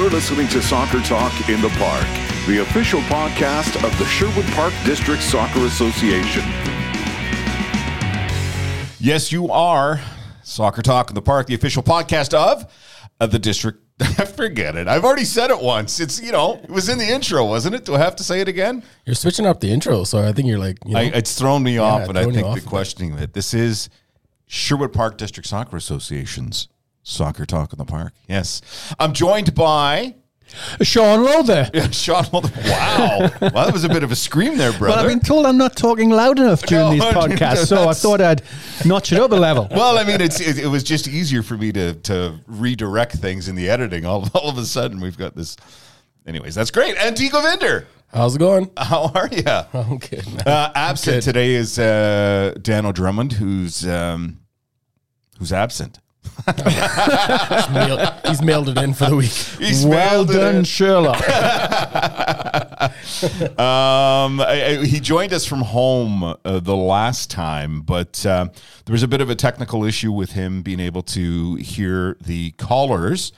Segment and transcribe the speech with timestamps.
[0.00, 2.06] You're listening to Soccer Talk in the Park,
[2.46, 6.40] the official podcast of the Sherwood Park District Soccer Association.
[8.98, 10.00] Yes, you are.
[10.42, 12.72] Soccer Talk in the Park, the official podcast of,
[13.20, 13.80] of the district.
[14.36, 14.88] Forget it.
[14.88, 16.00] I've already said it once.
[16.00, 17.84] It's, you know, it was in the intro, wasn't it?
[17.84, 18.82] Do I have to say it again?
[19.04, 21.62] You're switching up the intro, so I think you're like, you know, I, it's thrown
[21.62, 23.34] me off, and I thrown you think the questioning of it.
[23.34, 23.90] This is
[24.46, 26.68] Sherwood Park District Soccer Association's
[27.10, 28.12] Soccer Talk in the Park.
[28.28, 28.62] Yes.
[28.98, 30.14] I'm joined by
[30.82, 31.70] Sean Lowther.
[31.92, 32.24] Sean.
[32.32, 33.30] Mulder- Wow.
[33.40, 34.96] well, that was a bit of a scream there, brother.
[34.96, 37.92] Well, I've been told I'm not talking loud enough during No, these podcasts, so I
[37.94, 38.42] thought I'd
[38.84, 39.68] notch it up a level.
[39.70, 43.48] Well, I mean, it's it, it was just easier for me to to redirect things
[43.48, 44.04] in the editing.
[44.06, 45.56] All, all of a sudden, we've got this.
[46.26, 46.96] Anyways, that's great.
[46.96, 48.70] Antigo Vinder, how's it going?
[48.76, 49.42] how are you?
[49.46, 50.26] I'm good.
[50.26, 50.42] man.
[50.46, 51.22] Uh, absent Good.
[51.22, 54.40] today is uh, Daniel Drummond, who's um,
[55.38, 55.98] who's absent.
[56.46, 59.30] He's mailed, he's mailed it in for the week.
[59.30, 60.64] He's well mailed it done, in.
[60.64, 61.22] Sherlock.
[63.58, 68.48] Um, I- I- he joined us from home uh, the last time, but uh,
[68.86, 72.52] there was a bit of a technical issue with him being able to hear the
[72.52, 73.32] callers.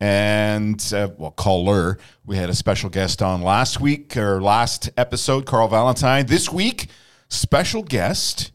[0.00, 5.46] And, uh, well, caller, we had a special guest on last week or last episode,
[5.46, 6.26] Carl Valentine.
[6.26, 6.88] This week,
[7.28, 8.50] special guest,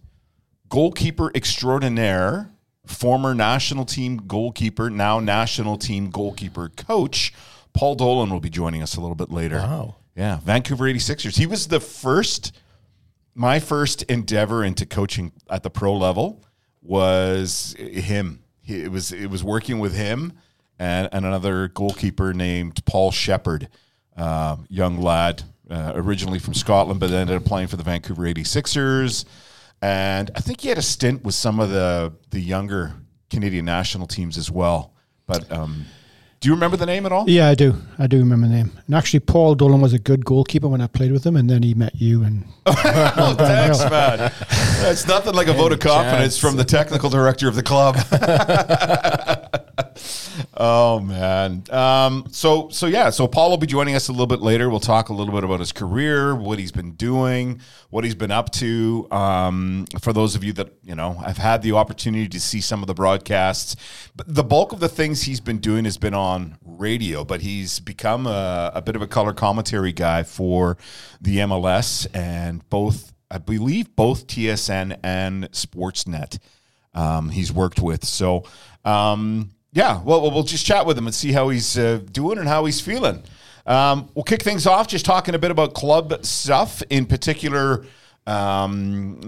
[0.70, 2.50] goalkeeper extraordinaire,
[2.86, 7.34] former national team goalkeeper, now national team goalkeeper coach.
[7.73, 9.58] Paul Dolan will be joining us a little bit later.
[9.58, 9.95] Wow.
[10.16, 11.38] Yeah, Vancouver 86ers.
[11.38, 12.56] He was the first,
[13.34, 16.44] my first endeavor into coaching at the pro level
[16.84, 18.44] was him.
[18.62, 20.34] He, it was it was working with him
[20.80, 23.70] and, and another goalkeeper named Paul Shepard,
[24.16, 29.25] uh, young lad, uh, originally from Scotland, but ended up playing for the Vancouver 86ers.
[29.84, 32.94] And I think he had a stint with some of the the younger
[33.30, 34.94] Canadian national teams as well.
[35.28, 35.84] But um,
[36.40, 37.30] do you remember the name at all?
[37.30, 37.75] yeah, I do.
[38.00, 38.72] I do remember the name.
[38.85, 41.63] And actually, Paul Dolan was a good goalkeeper when I played with him, and then
[41.63, 42.24] he met you.
[42.24, 44.31] And Oh, thanks, man.
[44.90, 47.97] It's nothing like a vote of confidence from the technical director of the club.
[50.56, 51.64] oh man.
[51.69, 53.09] Um, so so yeah.
[53.09, 54.69] So Paul will be joining us a little bit later.
[54.69, 58.31] We'll talk a little bit about his career, what he's been doing, what he's been
[58.31, 59.08] up to.
[59.12, 62.81] Um, for those of you that you know, I've had the opportunity to see some
[62.81, 63.75] of the broadcasts.
[64.16, 67.80] But the bulk of the things he's been doing has been on radio, but he's
[67.80, 70.78] become a, a bit of a color commentary guy for
[71.22, 73.12] the MLS and both.
[73.31, 76.38] I believe both TSN and Sportsnet
[76.94, 78.06] um, he's worked with.
[78.06, 78.44] So,
[78.85, 82.47] um, yeah, well, we'll just chat with him and see how he's uh, doing and
[82.47, 83.23] how he's feeling.
[83.66, 86.84] Um, we'll kick things off just talking a bit about club stuff.
[86.91, 87.84] In particular,
[88.28, 89.19] um,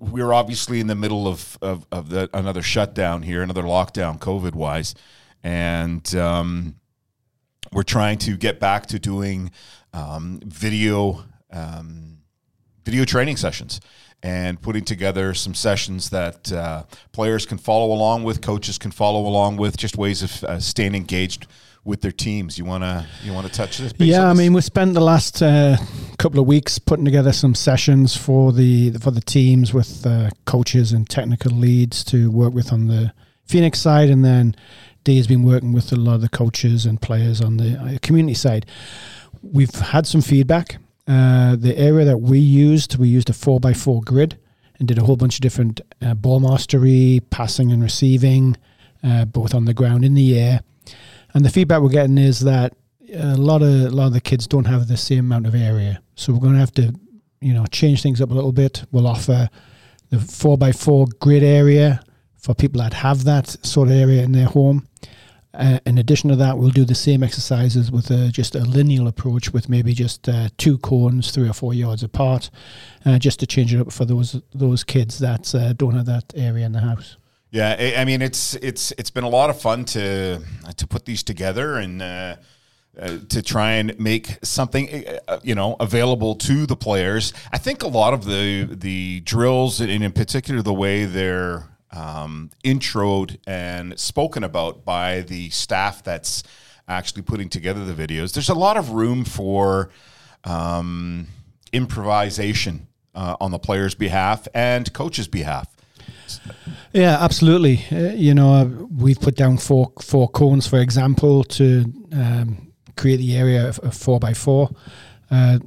[0.00, 4.54] we're obviously in the middle of, of, of the, another shutdown here, another lockdown, COVID
[4.54, 4.94] wise.
[5.42, 6.76] And um,
[7.72, 9.50] we're trying to get back to doing
[9.92, 12.18] um, video um,
[12.84, 13.80] video training sessions
[14.22, 16.82] and putting together some sessions that uh,
[17.12, 20.94] players can follow along with, coaches can follow along with, just ways of uh, staying
[20.94, 21.46] engaged
[21.84, 22.58] with their teams.
[22.58, 23.92] You wanna you wanna touch this?
[23.98, 25.76] yeah, I mean, we spent the last uh,
[26.18, 30.92] couple of weeks putting together some sessions for the for the teams with uh, coaches
[30.92, 33.12] and technical leads to work with on the
[33.44, 34.54] Phoenix side, and then
[35.04, 37.98] Dee has been working with a lot of the coaches and players on the uh,
[38.02, 38.66] community side.
[39.42, 40.76] We've had some feedback.
[41.10, 44.38] Uh, the area that we used, we used a four by four grid
[44.78, 48.56] and did a whole bunch of different uh, ball mastery, passing and receiving,
[49.02, 50.60] uh, both on the ground in the air.
[51.34, 52.76] And the feedback we're getting is that
[53.12, 56.00] a lot of a lot of the kids don't have the same amount of area,
[56.14, 56.94] so we're going to have to,
[57.40, 58.84] you know, change things up a little bit.
[58.92, 59.50] We'll offer
[60.10, 62.04] the four by four grid area
[62.36, 64.86] for people that have that sort of area in their home.
[65.52, 69.08] Uh, in addition to that, we'll do the same exercises with a, just a lineal
[69.08, 72.50] approach with maybe just uh, two cones, three or four yards apart,
[73.04, 76.32] uh, just to change it up for those those kids that uh, don't have that
[76.36, 77.16] area in the house.
[77.50, 80.40] Yeah, I, I mean it's it's it's been a lot of fun to
[80.76, 82.36] to put these together and uh,
[82.98, 87.32] uh, to try and make something uh, you know available to the players.
[87.52, 92.50] I think a lot of the the drills and in particular the way they're um,
[92.64, 96.42] introed and spoken about by the staff that's
[96.88, 98.32] actually putting together the videos.
[98.32, 99.90] There's a lot of room for
[100.44, 101.28] um,
[101.72, 105.66] improvisation uh, on the players' behalf and coaches' behalf.
[106.92, 107.84] Yeah, absolutely.
[107.90, 113.18] Uh, you know, uh, we've put down four four cones, for example, to um, create
[113.18, 114.70] the area of, of four by four.
[115.30, 115.58] Uh,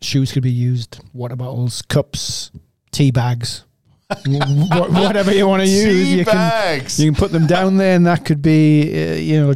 [0.00, 2.50] shoes could be used, water bottles, cups,
[2.90, 3.64] tea bags,
[4.26, 6.12] whatever you want to use.
[6.12, 9.54] You can you can put them down there, and that could be uh, you know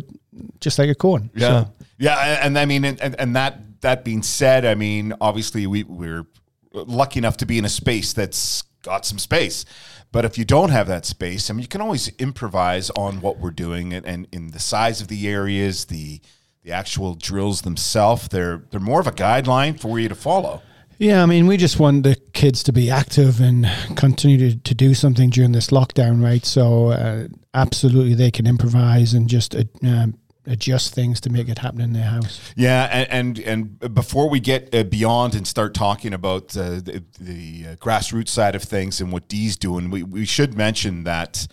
[0.61, 1.31] just like a cone.
[1.35, 5.14] Yeah, So, yeah, and, I mean, and, and, and that that being said, I mean,
[5.20, 6.26] obviously we we're
[6.73, 9.64] lucky enough to be in a space that's got some space.
[10.12, 13.38] But if you don't have that space, I mean, you can always improvise on what
[13.38, 16.20] we're doing, and, and in the size of the areas, the
[16.62, 20.62] the actual drills themselves, they're they're more of a guideline for you to follow.
[21.00, 23.67] Yeah, I mean, we just want the kids to be active and
[23.97, 26.44] continue to, to do something during this lockdown, right?
[26.44, 31.56] So, uh, absolutely, they can improvise and just uh, um, adjust things to make it
[31.56, 32.38] happen in their house.
[32.55, 37.02] Yeah, and and, and before we get uh, beyond and start talking about uh, the,
[37.19, 41.47] the uh, grassroots side of things and what Dee's doing, we, we should mention that.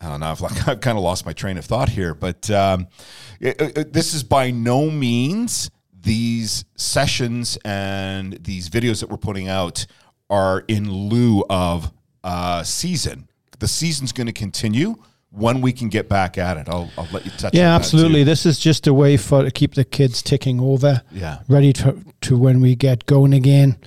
[0.00, 0.26] I don't know.
[0.32, 2.88] I've, like, I've kind of lost my train of thought here, but um,
[3.38, 5.70] it, it- this is by no means
[6.02, 9.86] these sessions and these videos that we're putting out
[10.28, 11.92] are in lieu of
[12.24, 13.28] uh, season.
[13.58, 14.96] The season's going to continue
[15.30, 16.68] when we can get back at it.
[16.68, 17.54] I'll, I'll let you touch.
[17.54, 17.84] Yeah, on that, too.
[17.84, 18.24] absolutely.
[18.24, 21.02] This is just a way for to keep the kids ticking over.
[21.10, 21.38] Yeah.
[21.48, 23.78] ready to to when we get going again.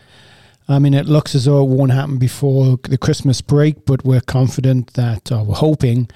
[0.67, 4.21] I mean, it looks as though it won't happen before the Christmas break, but we're
[4.21, 6.09] confident that, or we're hoping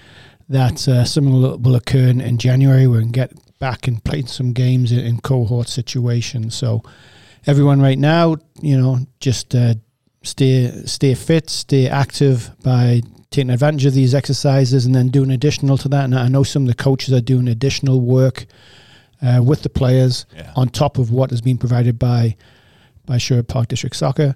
[0.48, 2.88] that uh, something will, will occur in, in January.
[2.88, 6.56] We can get back and play some games in, in cohort situations.
[6.56, 6.82] So,
[7.46, 9.76] everyone right now, you know, just uh,
[10.24, 13.02] stay stay fit, stay active by
[13.32, 16.06] taking advantage of these exercises, and then doing additional to that.
[16.06, 18.46] And I know some of the coaches are doing additional work
[19.22, 20.52] uh, with the players Yeah.
[20.56, 22.36] on top of what has been provided by
[23.06, 24.36] by Sherwood Park District Soccer.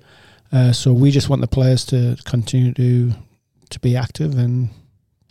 [0.51, 3.13] Uh, so we just want the players to continue to
[3.69, 4.69] to be active and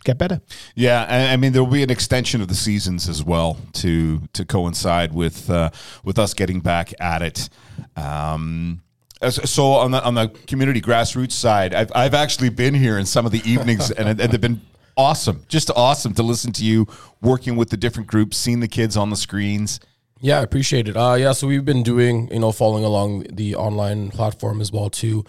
[0.03, 0.41] get better.
[0.75, 4.45] Yeah, I mean there will be an extension of the seasons as well to to
[4.45, 5.69] coincide with uh,
[6.03, 7.49] with us getting back at it.
[7.95, 8.81] Um,
[9.29, 13.25] so on the on the community grassroots side, I've I've actually been here in some
[13.25, 14.61] of the evenings, and, and they've been
[14.97, 16.87] awesome, just awesome to listen to you
[17.21, 19.79] working with the different groups, seeing the kids on the screens.
[20.19, 20.95] Yeah, I appreciate it.
[20.95, 24.89] Uh, yeah, so we've been doing, you know, following along the online platform as well
[24.89, 25.25] too,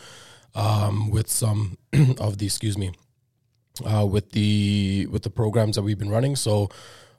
[0.55, 1.79] um, with some
[2.21, 2.93] of the, excuse me,
[3.83, 6.37] uh, with the with the programs that we've been running.
[6.37, 6.69] So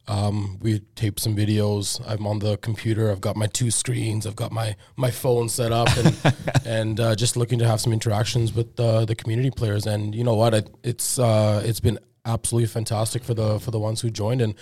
[0.08, 2.02] um, we taped some videos.
[2.08, 3.12] I'm on the computer.
[3.12, 4.26] I've got my two screens.
[4.26, 6.36] I've got my my phone set up, and
[6.66, 9.86] and uh, just looking to have some interactions with uh, the community players.
[9.86, 10.54] And you know what?
[10.54, 14.56] It, it's uh, it's been absolutely fantastic for the for the ones who joined and.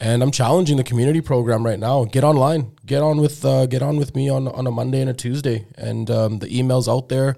[0.00, 2.04] And I'm challenging the community program right now.
[2.06, 2.72] Get online.
[2.84, 5.64] Get on with uh, get on with me on on a Monday and a Tuesday.
[5.78, 7.36] And um, the emails out there.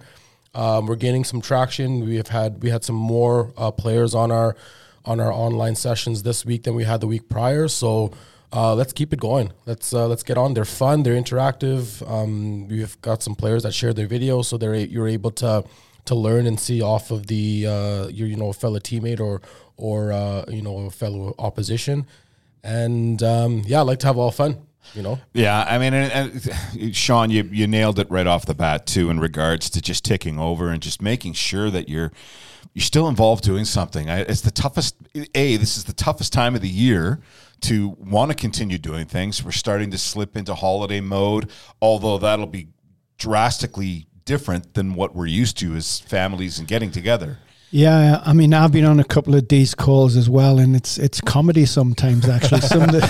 [0.55, 2.05] Um, we're gaining some traction.
[2.05, 4.57] We have had we had some more uh, players on our
[5.05, 7.69] on our online sessions this week than we had the week prior.
[7.69, 8.13] So
[8.53, 9.53] uh, let's keep it going.
[9.67, 10.55] Let's uh, let's get on.
[10.55, 11.03] They're fun.
[11.03, 12.09] They're interactive.
[12.09, 15.65] Um, we've got some players that share their videos, so they're you're able to
[16.05, 19.43] to learn and see off of the uh, your you know fellow teammate or
[19.77, 22.07] or uh, you know fellow opposition.
[22.63, 24.59] And um, yeah, I like to have all fun.
[24.95, 25.19] You know.
[25.33, 29.11] Yeah, I mean, and, and Sean, you you nailed it right off the bat too,
[29.11, 32.13] in regards to just ticking over and just making sure that you're
[32.75, 34.11] you're still involved doing something.
[34.11, 34.97] I, it's the toughest.
[35.35, 37.21] A, this is the toughest time of the year
[37.63, 39.43] to want to continue doing things.
[39.43, 42.69] We're starting to slip into holiday mode, although that'll be
[43.17, 47.39] drastically different than what we're used to as families and getting together.
[47.75, 50.97] Yeah, I mean, I've been on a couple of these calls as well, and it's
[50.97, 52.29] it's comedy sometimes.
[52.29, 53.01] Actually, some the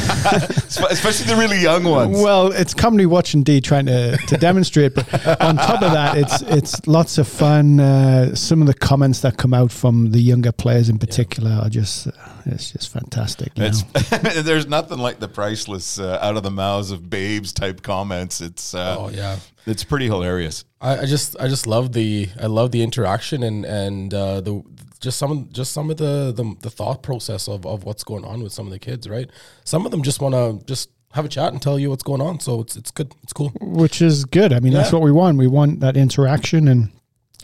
[0.91, 2.19] Especially the really young ones.
[2.23, 5.07] well, it's comedy watching D trying to, to demonstrate, but
[5.43, 7.79] on top of that, it's it's lots of fun.
[7.79, 11.69] Uh, some of the comments that come out from the younger players in particular are
[11.69, 12.13] just uh,
[12.47, 13.57] it's just fantastic.
[13.57, 13.83] you It's,
[14.13, 14.43] know?
[14.43, 18.41] there's nothing like the priceless uh, out of the mouths of babes type comments.
[18.41, 19.39] It's uh, Oh yeah.
[19.67, 20.65] it's pretty hilarious.
[20.81, 24.63] I, I just I just love the I love the interaction and and uh, the
[25.01, 28.43] just some just some of the, the the thought process of of what's going on
[28.43, 29.09] with some of the kids.
[29.09, 29.29] Right.
[29.65, 32.21] Some of them just want to just have a chat and tell you what's going
[32.21, 32.41] on.
[32.41, 33.13] So it's it's good.
[33.23, 33.51] It's cool.
[33.61, 34.53] which is good.
[34.53, 35.39] I mean, that's what we want.
[35.39, 36.91] We want that interaction and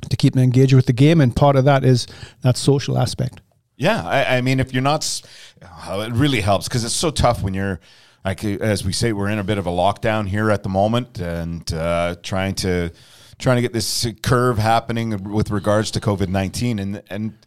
[0.09, 2.07] to keep them engaged with the game, and part of that is
[2.43, 3.41] that social aspect.
[3.81, 5.23] Yeah, I, I mean, if you're not,
[5.63, 7.81] uh, it really helps because it's so tough when you're,
[8.27, 11.19] like as we say, we're in a bit of a lockdown here at the moment,
[11.19, 12.91] and uh, trying to
[13.39, 17.39] trying to get this curve happening with regards to COVID nineteen, and and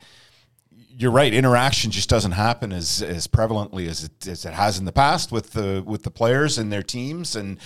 [0.71, 4.85] you're right, interaction just doesn't happen as as prevalently as it as it has in
[4.85, 7.59] the past with the with the players and their teams, and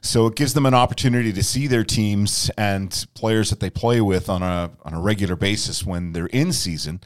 [0.00, 4.00] so it gives them an opportunity to see their teams and players that they play
[4.00, 7.00] with on a on a regular basis when they're in season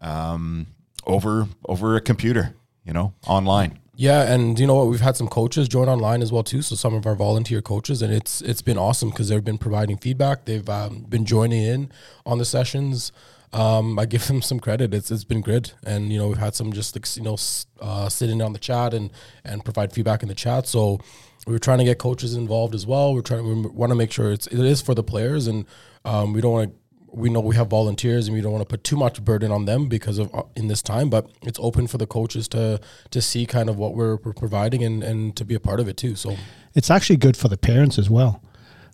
[0.00, 0.66] um,
[1.06, 3.78] over over a computer, you know, online.
[4.00, 4.86] Yeah, and you know what?
[4.86, 6.62] We've had some coaches join online as well too.
[6.62, 9.96] So some of our volunteer coaches, and it's it's been awesome because they've been providing
[9.96, 10.44] feedback.
[10.44, 11.90] They've um, been joining in
[12.24, 13.10] on the sessions.
[13.52, 14.94] um, I give them some credit.
[14.94, 17.36] It's it's been good, and you know we've had some just like you know
[17.80, 19.10] uh, sitting on the chat and
[19.44, 20.66] and provide feedback in the chat.
[20.66, 21.00] So
[21.46, 23.14] we're trying to get coaches involved as well.
[23.14, 25.64] We're trying we want to make sure it's it is for the players, and
[26.04, 26.77] um, we don't want to.
[27.12, 29.64] We know we have volunteers, and we don't want to put too much burden on
[29.64, 31.10] them because of uh, in this time.
[31.10, 35.02] But it's open for the coaches to to see kind of what we're, providing and
[35.02, 36.14] and to be a part of it too.
[36.14, 36.36] So
[36.74, 38.42] It's actually good for the parents as well.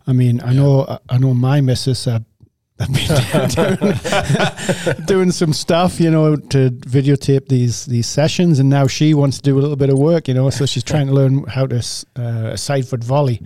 [0.07, 2.21] I mean, I know I know my missus uh,
[2.79, 3.49] have been
[4.97, 9.37] doing, doing some stuff, you know, to videotape these these sessions, and now she wants
[9.39, 11.67] to do a little bit of work, you know, so she's trying to learn how
[11.67, 11.77] to
[12.19, 13.41] uh, a side foot volley,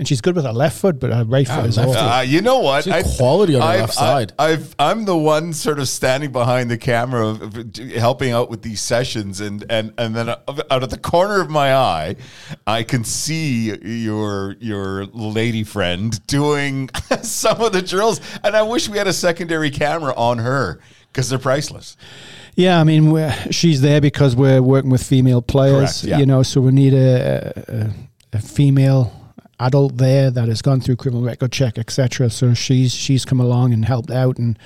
[0.00, 2.02] and she's good with her left foot, but her right foot is left awful.
[2.02, 2.84] Uh, you know what?
[2.84, 4.32] See quality on the I've- left side.
[4.38, 8.48] I, have I'm the one sort of standing behind the camera, of- of helping out
[8.48, 12.16] with these sessions, and and and then out of the corner of my eye,
[12.66, 16.88] I can see your your lady friend doing
[17.22, 20.80] some of the drills, and I wish we had a secondary camera on her
[21.12, 21.98] because they're priceless.
[22.56, 26.18] Yeah, I mean, we're, she's there because we're working with female players, Correct, yeah.
[26.18, 27.92] you know, so we need a,
[28.32, 29.12] a, a female
[29.60, 32.30] adult there that has gone through criminal record check, etc.
[32.30, 34.58] So she's she's come along and helped out, and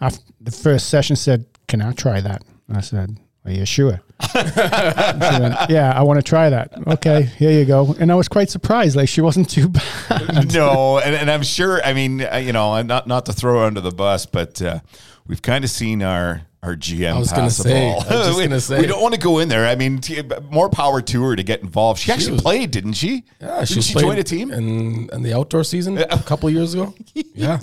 [0.00, 4.00] after the first session said, "Can I try that?" I said, "Are you sure?"
[4.34, 6.72] Went, yeah, I want to try that.
[6.86, 7.94] Okay, here you go.
[7.98, 9.68] And I was quite surprised, like she wasn't too
[10.08, 10.52] bad.
[10.54, 11.82] no, and, and I'm sure.
[11.84, 14.80] I mean, uh, you know, not not to throw her under the bus, but uh,
[15.26, 17.14] we've kind of seen our our GM.
[17.14, 18.00] I was pass gonna the say, ball.
[18.02, 18.80] I was just we, gonna say.
[18.80, 19.66] we don't want to go in there.
[19.66, 22.00] I mean, t- more power to her to get involved.
[22.00, 23.24] She, actually was- played, didn't she?
[23.40, 24.50] Yeah, didn't she played join a team?
[24.50, 26.94] in, in the outdoor season a couple of years ago.
[27.34, 27.58] Yeah,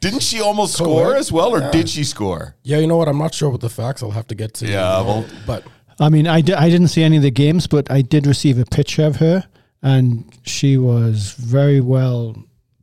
[0.00, 1.18] didn't she almost score Co-ed.
[1.18, 1.70] as well, or Yeah.
[1.70, 2.56] did she score?
[2.64, 2.78] yeah.
[2.78, 3.06] You know what?
[3.08, 4.02] I'm not sure what the facts.
[4.02, 4.66] I'll have to get to.
[4.66, 5.64] Yeah, you know, well- but
[6.00, 8.58] I mean, I, di- I didn't see any of the games, but I did receive
[8.58, 9.44] a picture of her,
[9.82, 12.34] and she was very well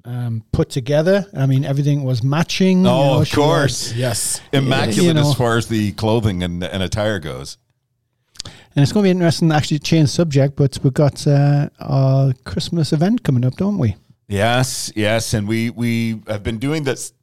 [0.06, 1.26] um, put together.
[1.36, 2.82] I mean, everything was matching.
[2.84, 5.30] you Oh, know, of course, yes, immaculate You know.
[5.30, 7.58] as far as the clothing and, and attire goes.
[8.46, 12.34] and it's going to be interesting to actually change subject, but we've got uh, our
[12.46, 13.96] Christmas event coming up, don't we?
[14.28, 17.14] Yes, yes, and we we have been doing this.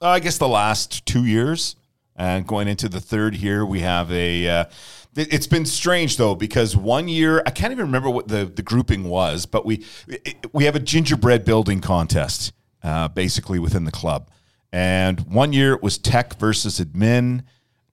[0.00, 1.76] uh, I guess the last two years,
[2.16, 4.66] and going into the third here, we have a.
[5.16, 8.62] It- it's been strange though because one year I can't even remember what the the
[8.62, 12.52] grouping was, but we it- we have a gingerbread building contest,
[12.82, 14.30] uh, basically within the club,
[14.72, 17.42] and one year it was tech versus admin,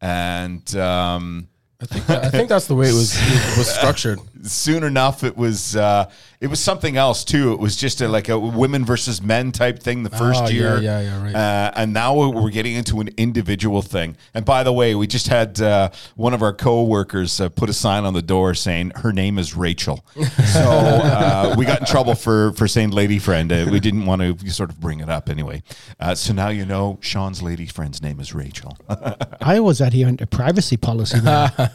[0.02, 0.76] and.
[0.76, 1.48] Um,
[1.82, 4.20] I think I think that's the way it was it was structured.
[4.44, 7.52] Soon enough it was uh it was something else too.
[7.52, 10.80] It was just a, like a women versus men type thing the first Oh, year.
[10.82, 11.36] yeah, yeah, right.
[11.36, 14.16] uh, and now we're getting into an individual thing.
[14.34, 17.74] And by the way we just had uh, one of our co-workers uh, put a
[17.74, 20.06] sign on the door saying her name is rachel.
[20.50, 23.52] So uh, we got in trouble for for saying lady friend.
[23.52, 25.62] Uh, we didn't want to sort of bring it up anyway.
[26.00, 28.78] Uh, so now you know sean's lady friend's name is rachel.
[29.42, 31.20] I always adhere to privacy policy.
[31.30, 31.68] Uh,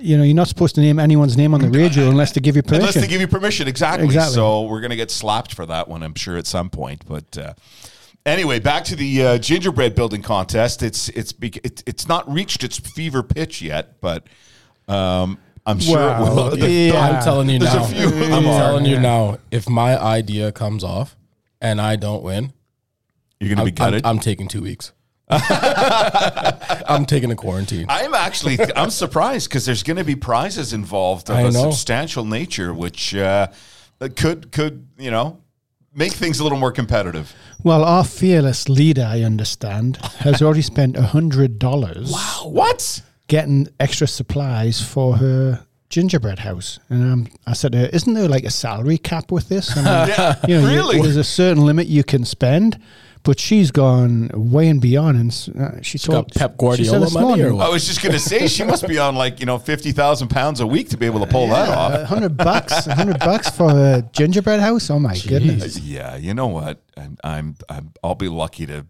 [0.00, 2.56] you know, you're not supposed to name anyone's name on the radio unless they give
[2.56, 2.80] you permission.
[2.88, 4.06] Unless they give you permission, exactly.
[4.06, 4.34] Exactly.
[4.34, 7.04] So we're gonna get slapped for that one, I'm sure, at some point.
[7.06, 7.54] But uh,
[8.26, 10.82] anyway, back to the uh, gingerbread building contest.
[10.82, 14.26] It's it's bec- it, it's not reached its fever pitch yet, but
[14.88, 16.58] um, I'm sure it will.
[16.58, 16.98] Yeah.
[17.00, 17.84] I'm telling you There's now.
[17.84, 18.58] few of them I'm are.
[18.58, 19.38] telling you now.
[19.50, 21.16] If my idea comes off
[21.60, 22.52] and I don't win,
[23.40, 24.04] You're gonna I'm, be gutted.
[24.04, 24.92] I'm, I'm taking two weeks.
[26.88, 27.86] I'm taking a quarantine.
[27.88, 31.70] I'm actually I'm surprised because there's going to be prizes involved of I a know.
[31.70, 33.48] substantial nature, which uh,
[34.16, 35.40] could could you know
[35.94, 37.34] make things a little more competitive.
[37.62, 42.42] Well, our fearless leader, I understand, has already spent a hundred dollars Wow!
[42.48, 43.02] What?
[43.26, 46.78] getting extra supplies for her gingerbread house.
[46.90, 49.74] And um, I said, to her, "Isn't there like a salary cap with this?
[49.76, 49.84] I mean,
[50.18, 51.00] Yeah, you know, you- really?
[51.00, 52.78] there's a certain limit you can spend."
[53.24, 57.46] But she's gone way and beyond, and uh, she told got Pep Guardiola money morning,
[57.46, 57.66] or what?
[57.66, 60.28] I was just going to say she must be on like you know fifty thousand
[60.28, 61.94] pounds a week to be able to pull that off.
[61.94, 64.90] A hundred bucks, hundred bucks for a gingerbread house.
[64.90, 65.78] Oh my goodness!
[65.78, 66.82] Yeah, you know what?
[66.98, 68.86] I'm, I'm, I'm I'll be lucky to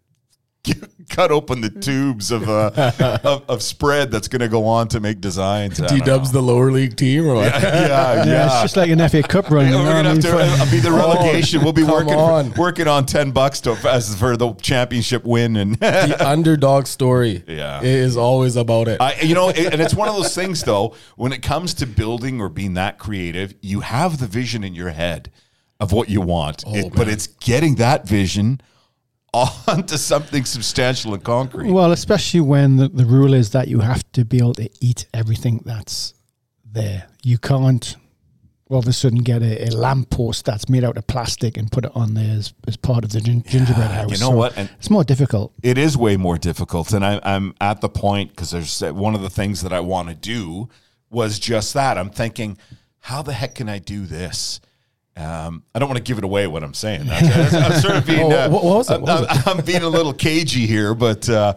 [1.09, 2.71] cut open the tubes of uh,
[3.25, 5.81] of, of spread that's going to go on to make designs.
[5.81, 7.47] I D don't Dub's the lower league team, or what?
[7.53, 8.25] yeah, yeah.
[8.35, 9.67] Yeah, it's just like an FA Cup run.
[9.71, 10.23] Yeah, we're gonna have I mean?
[10.23, 11.63] to uh, be the relegation.
[11.63, 12.53] We'll be working on.
[12.55, 17.45] working on ten bucks to as for the championship win, and the underdog story.
[17.47, 17.83] Yeah.
[17.83, 19.01] is always about it.
[19.01, 20.95] I, you know, and it's one of those things though.
[21.17, 24.91] When it comes to building or being that creative, you have the vision in your
[24.91, 25.31] head
[25.81, 28.61] of what you want, It- but it's getting that vision
[29.69, 31.71] onto something substantial and concrete.
[31.71, 35.07] Well, especially when the, the rule is that you have to be able to eat
[35.13, 36.15] everything that's
[36.65, 37.07] there.
[37.23, 37.97] You can't.
[38.71, 41.85] all of a sudden get a, a lamppost that's made out of plastic and put
[41.85, 44.11] it on there as, as part of the gin- gingerbread house.
[44.11, 44.57] you know what?
[44.57, 45.53] And- it's more difficult.
[45.63, 49.23] It is way more difficult, and I, I'm at the point because there's one of
[49.23, 50.69] the things that I want to do
[51.11, 51.97] was just that.
[51.99, 52.57] I'm thinking,
[53.01, 54.61] how the heck can I do this?
[55.17, 57.09] Um, I don't want to give it away what I'm saying.
[57.09, 57.25] I'm,
[57.63, 58.95] I'm sort of being, uh, what- what was it?
[58.95, 61.55] I'm, What was I'm- I'm being a little cagey here, but uh,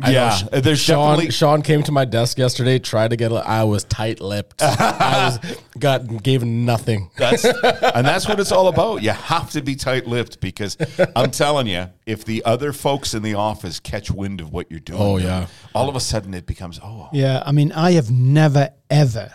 [0.00, 1.10] I yeah, Sh- there's Sean.
[1.16, 3.30] definitely Sean came to my desk yesterday, tried to get.
[3.32, 4.62] I was tight lipped.
[4.62, 7.10] I was got gave nothing.
[7.18, 7.44] That's
[7.94, 9.02] and that's what it's all about.
[9.02, 10.76] You have to be tight-lipped because
[11.14, 14.80] I'm telling you, if the other folks in the office catch wind of what you're
[14.80, 15.46] doing, Oh, yeah.
[15.74, 19.32] all of a sudden it becomes oh Yeah, I mean, I have never ever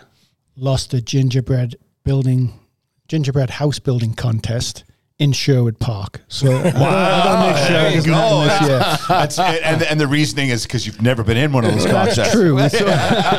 [0.56, 2.52] lost a gingerbread building,
[3.08, 4.84] gingerbread house building contest
[5.18, 6.22] in Sherwood Park.
[6.28, 8.14] So I, gotta- I gotta make sure there it you doesn't
[8.68, 8.78] go.
[8.78, 9.04] happen.
[9.08, 12.34] That's and and the reasoning is because you've never been in one of those contests.
[12.34, 13.38] That's true.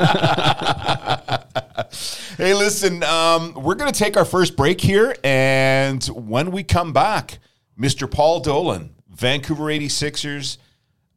[2.38, 6.94] Hey, listen, um, we're going to take our first break here, and when we come
[6.94, 7.40] back,
[7.78, 8.10] Mr.
[8.10, 10.58] Paul Dolan, Vancouver 86ers,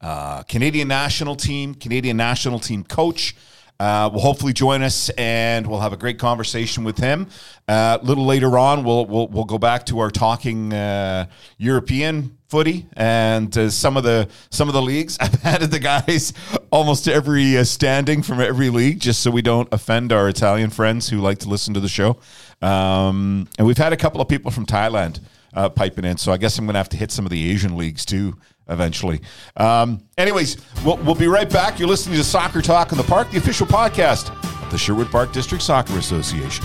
[0.00, 3.37] uh, Canadian national team, Canadian national team coach.
[3.83, 7.27] Uh, will hopefully join us, and we'll have a great conversation with him.
[7.67, 11.27] Uh, a little later on, we'll we'll, we'll go back to our talking uh,
[11.59, 15.19] European footy and uh, some of the some of the leagues.
[15.21, 16.33] I've added the guys
[16.71, 21.09] almost every uh, standing from every league, just so we don't offend our Italian friends
[21.09, 22.19] who like to listen to the show.
[22.61, 25.19] Um, and we've had a couple of people from Thailand
[25.54, 26.16] uh, piping in.
[26.16, 28.37] So I guess I'm going to have to hit some of the Asian leagues too
[28.68, 29.21] eventually.
[29.56, 31.78] Um, anyways, we'll, we'll be right back.
[31.78, 34.30] You're listening to Soccer Talk in the Park, the official podcast
[34.62, 36.64] of the Sherwood Park District Soccer Association.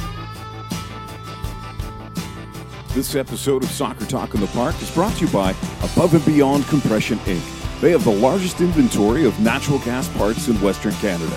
[2.94, 5.52] This episode of Soccer Talk in the Park is brought to you by
[5.84, 7.80] Above and Beyond Compression Inc.
[7.80, 11.36] They have the largest inventory of natural gas parts in Western Canada.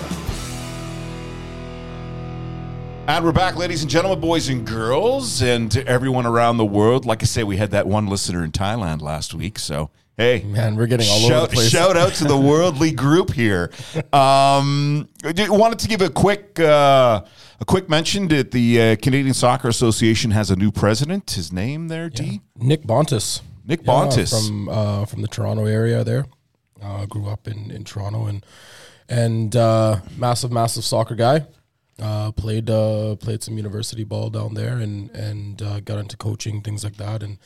[3.11, 7.05] And we're back, ladies and gentlemen, boys and girls, and to everyone around the world.
[7.05, 9.59] Like I say, we had that one listener in Thailand last week.
[9.59, 11.69] So, hey, Man, we're getting all shout, over the place.
[11.69, 13.69] shout out to the worldly group here.
[14.13, 17.25] Um, wanted to give a quick uh,
[17.59, 21.31] a quick mention that the uh, Canadian Soccer Association has a new president.
[21.31, 22.39] His name there, D.
[22.55, 23.41] Nick Bontis.
[23.65, 24.47] Nick Yeah, Bontis.
[24.47, 26.05] from uh, from the Toronto area.
[26.05, 26.27] There,
[26.81, 28.45] uh, grew up in, in Toronto and
[29.09, 31.45] and uh, massive massive soccer guy.
[32.01, 36.61] Uh, played uh, played some university ball down there and and uh, got into coaching
[36.61, 37.37] things like that and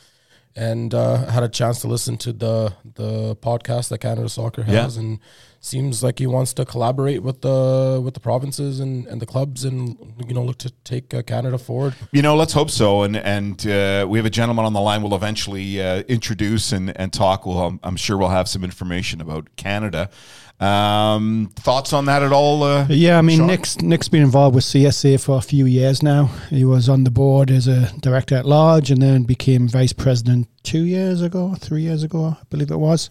[0.54, 4.82] and uh, had a chance to listen to the the podcast that Canada Soccer Yeah.
[4.82, 5.18] has and
[5.66, 9.64] seems like he wants to collaborate with the with the provinces and, and the clubs
[9.64, 11.94] and you know look to take uh, Canada forward.
[12.12, 13.02] You know, let's hope so.
[13.02, 15.02] And and uh, we have a gentleman on the line.
[15.02, 17.46] We'll eventually uh, introduce and, and talk.
[17.46, 20.10] Well, I'm, I'm sure we'll have some information about Canada.
[20.58, 22.62] Um, thoughts on that at all?
[22.62, 23.46] Uh, Yeah, I mean, Sean?
[23.48, 26.30] Nick's Nick's been involved with CSA for a few years now.
[26.48, 30.48] He was on the board as a director at large, and then became vice president
[30.62, 33.10] two years ago, three years ago, I believe it was.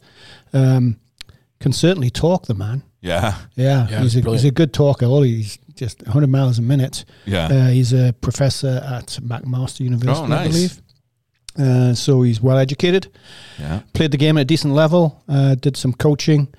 [0.53, 0.97] Um,
[1.59, 2.83] can certainly talk, the man.
[3.01, 5.05] Yeah, Yeah, Yeah, he's, a, he's a good talker.
[5.05, 7.05] All he's just 100 miles a minute.
[7.25, 7.45] yeah.
[7.47, 10.47] Uh, he's a professor at McMaster University, Oh, nice.
[10.47, 10.81] I believe.
[11.57, 13.07] Uh, so he's well educated.
[13.59, 13.81] yeah.
[13.93, 15.23] Played the game at a decent level.
[15.27, 16.53] Uh, did some coaching,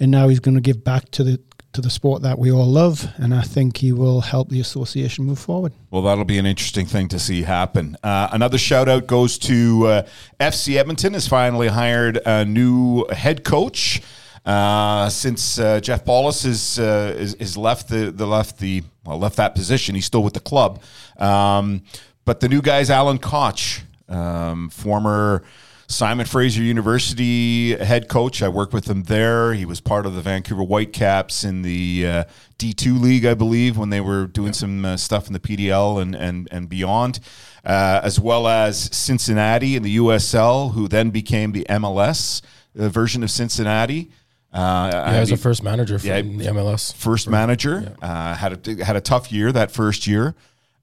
[0.00, 1.40] and now he's going to give back to the
[1.74, 3.06] to the sport that we all love.
[3.18, 5.74] And I think he will help the association move forward.
[5.90, 7.94] Well, that'll be an interesting thing to see happen.
[8.02, 10.02] Uh, another shout out goes to uh,
[10.40, 14.00] FC Edmonton has finally hired a new head coach.
[14.48, 19.18] Uh, since uh, Jeff Paulus has, uh, is is left the, the left the well
[19.18, 20.80] left that position, he's still with the club.
[21.18, 21.82] Um,
[22.24, 25.44] but the new guy's Alan Koch, um, former
[25.86, 28.42] Simon Fraser University head coach.
[28.42, 29.52] I worked with him there.
[29.52, 32.24] He was part of the Vancouver Whitecaps in the uh,
[32.58, 36.14] D2 league, I believe, when they were doing some uh, stuff in the PDL and
[36.14, 37.20] and and beyond,
[37.66, 42.40] uh, as well as Cincinnati in the USL, who then became the MLS
[42.78, 44.10] uh, version of Cincinnati.
[44.52, 46.94] Uh, Yeah, as a first manager yeah, the MLS.
[46.94, 47.94] first manager.
[48.00, 50.34] Uh, had a had a tough year that first year,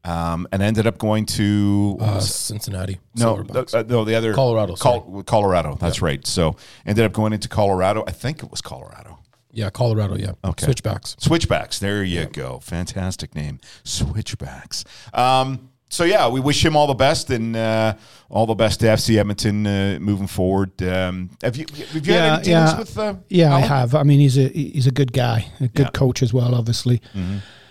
[0.03, 2.99] um, and ended up going to Uh, Cincinnati.
[3.15, 5.77] no, the, uh, no, the other Colorado, Col- Colorado.
[5.79, 6.25] That's right.
[6.27, 8.03] So ended up going into Colorado.
[8.07, 9.17] I think it was Colorado.
[9.51, 10.15] yeah, Colorado.
[10.15, 10.33] Yeah.
[10.43, 10.65] Okay.
[10.65, 11.15] Switchbacks.
[11.19, 11.79] Switchbacks.
[11.79, 12.59] There you go.
[12.61, 13.59] Fantastic name.
[13.83, 14.83] Switchbacks.
[15.13, 17.93] Um, so yeah, we wish him all the best and uh,
[18.29, 20.71] all the best to FC Edmonton uh, moving forward.
[20.83, 22.97] Um, have you have you had any dealings with?
[22.97, 23.95] Uh, yeah, I have.
[23.95, 25.85] I mean, he's a he's a good guy, a good Yeah.
[25.85, 25.95] Mm-hmm.
[26.05, 26.53] coach as well.
[26.55, 27.01] Obviously,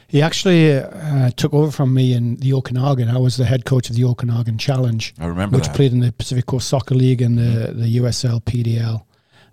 [0.08, 3.08] he actually uh, took over from me in the Okanagan.
[3.08, 5.14] I was the head coach of the Okanagan Challenge.
[5.18, 5.70] I remember which that.
[5.70, 5.76] Mm-hmm.
[5.76, 9.04] played in the Pacific Coast Soccer League and the the USL PDL.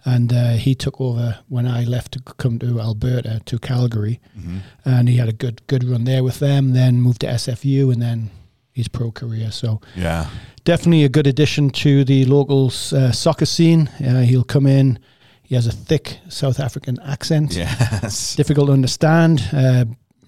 [0.04, 4.58] And uh, he took over when I left to come to Alberta to Calgary, Mm-hmm.
[4.86, 6.74] and he had a good good run there with them.
[6.74, 8.32] Then moved to SFU, and then
[8.74, 9.52] his pro career.
[9.52, 10.28] So Yeah.
[10.64, 13.90] definitely a good addition to the local uh, soccer scene.
[14.00, 15.00] Uh, he'll come in.
[15.44, 18.36] He has a thick South African accent, Yes.
[18.36, 19.44] difficult to understand.
[19.52, 19.86] Uh,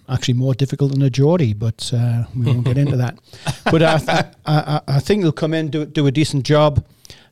[0.09, 3.17] actually, more difficult than a Geordie, but uh, we won't get into that.
[3.71, 6.83] But I, th- I, I, think he'll come in do do a decent job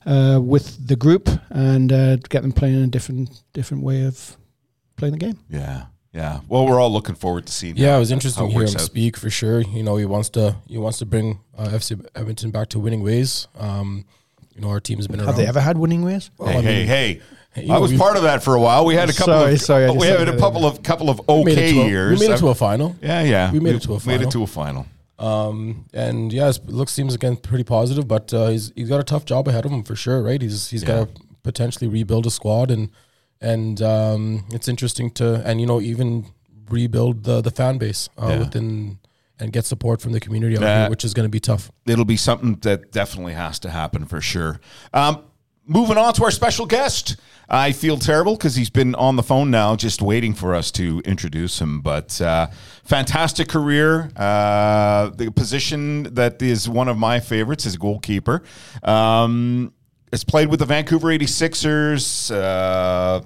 [0.06, 4.38] uh, with the group and uh, get them playing in a different different way of
[4.95, 5.38] playing the game.
[5.50, 5.86] Yeah.
[6.13, 6.41] Yeah.
[6.50, 7.78] Well, we're all looking forward to seeing.
[7.78, 8.82] Yeah, how- it was interesting how to hear him out.
[8.82, 9.62] speak for sure.
[9.62, 13.02] You know, he wants to he wants to bring uh, FC Edmonton back to winning
[13.02, 13.47] ways.
[13.58, 14.06] Um,
[14.56, 15.28] you know, our team's been around.
[15.28, 16.30] Have they ever had winning ways?
[16.38, 17.21] Well, Hey, I hey, mean, hey!
[17.54, 18.86] Hey, you I know, was part of that for a while.
[18.86, 21.19] We had a couple Sorry, of sorry, I we had a couple of couple of
[21.28, 22.19] we made it okay to a- years.
[22.19, 22.95] We made it to a final.
[23.02, 23.52] yeah, yeah.
[23.52, 24.17] we made it to a final.
[24.19, 24.86] Made it to a final.
[25.19, 29.04] Um, and yeah, his looks seems again pretty positive, but uh, he's he's got a
[29.04, 30.41] tough job ahead of him for sure, right?
[30.41, 32.89] He's he's got to potentially rebuild a squad, and
[33.41, 36.25] and um, it's interesting to and you know even
[36.69, 38.39] rebuild the the fan base uh, Yeah.
[38.39, 38.99] within
[39.39, 41.71] and get support from the community out That- here, which is going to be tough.
[41.88, 44.60] It'll be something that definitely has to happen for sure.
[44.93, 45.23] Um,
[45.65, 47.15] moving on to our special guest.
[47.49, 51.01] I feel terrible because he's been on the phone now, just waiting for us to
[51.06, 51.82] introduce him.
[51.82, 52.47] But uh,
[52.84, 54.12] fantastic career.
[54.15, 58.43] Uh, the position that is one of my favorites is goalkeeper.
[58.84, 59.73] Um,
[60.12, 62.32] has played with the Vancouver 86ers.
[62.36, 63.21] Uh,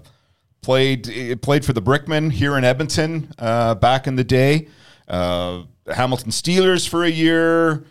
[0.62, 4.68] played eh, played for the Brickmen here in Edmonton uh, back in the day.
[5.08, 7.86] Uh, Hamilton Steelers for a year.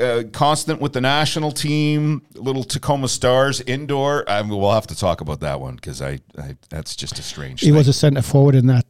[0.00, 4.28] Uh, constant with the national team, little Tacoma Stars indoor.
[4.28, 7.22] I mean, we'll have to talk about that one because I, I that's just a
[7.22, 7.60] strange.
[7.60, 7.76] He thing.
[7.76, 8.84] was a centre forward in that.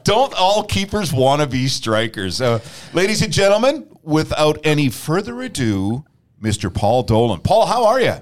[0.04, 2.40] Don't all keepers want to be strikers?
[2.40, 2.60] Uh,
[2.94, 6.06] ladies and gentlemen, without any further ado,
[6.42, 6.72] Mr.
[6.72, 7.40] Paul Dolan.
[7.40, 8.14] Paul, how are you?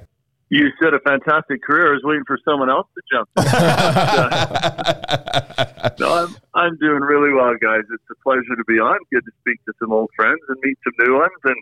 [0.50, 1.90] You said a fantastic career.
[1.90, 3.28] I was waiting for someone else to jump.
[3.36, 3.44] in.
[6.00, 7.82] no, I'm I'm doing really well, guys.
[7.92, 8.98] It's a pleasure to be on.
[9.12, 11.54] Good to speak to some old friends and meet some new ones and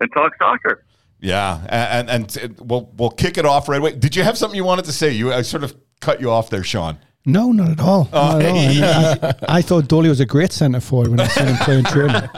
[0.00, 0.82] and talk soccer.
[1.20, 3.94] Yeah, and, and and we'll we'll kick it off right away.
[3.94, 5.10] Did you have something you wanted to say?
[5.10, 6.96] You I sort of cut you off there, Sean.
[7.26, 8.08] No, not at all.
[8.12, 8.56] Oh, Not at all.
[8.56, 11.84] I, I, I thought Dolly was a great centre forward when I saw him playing
[11.84, 12.22] training.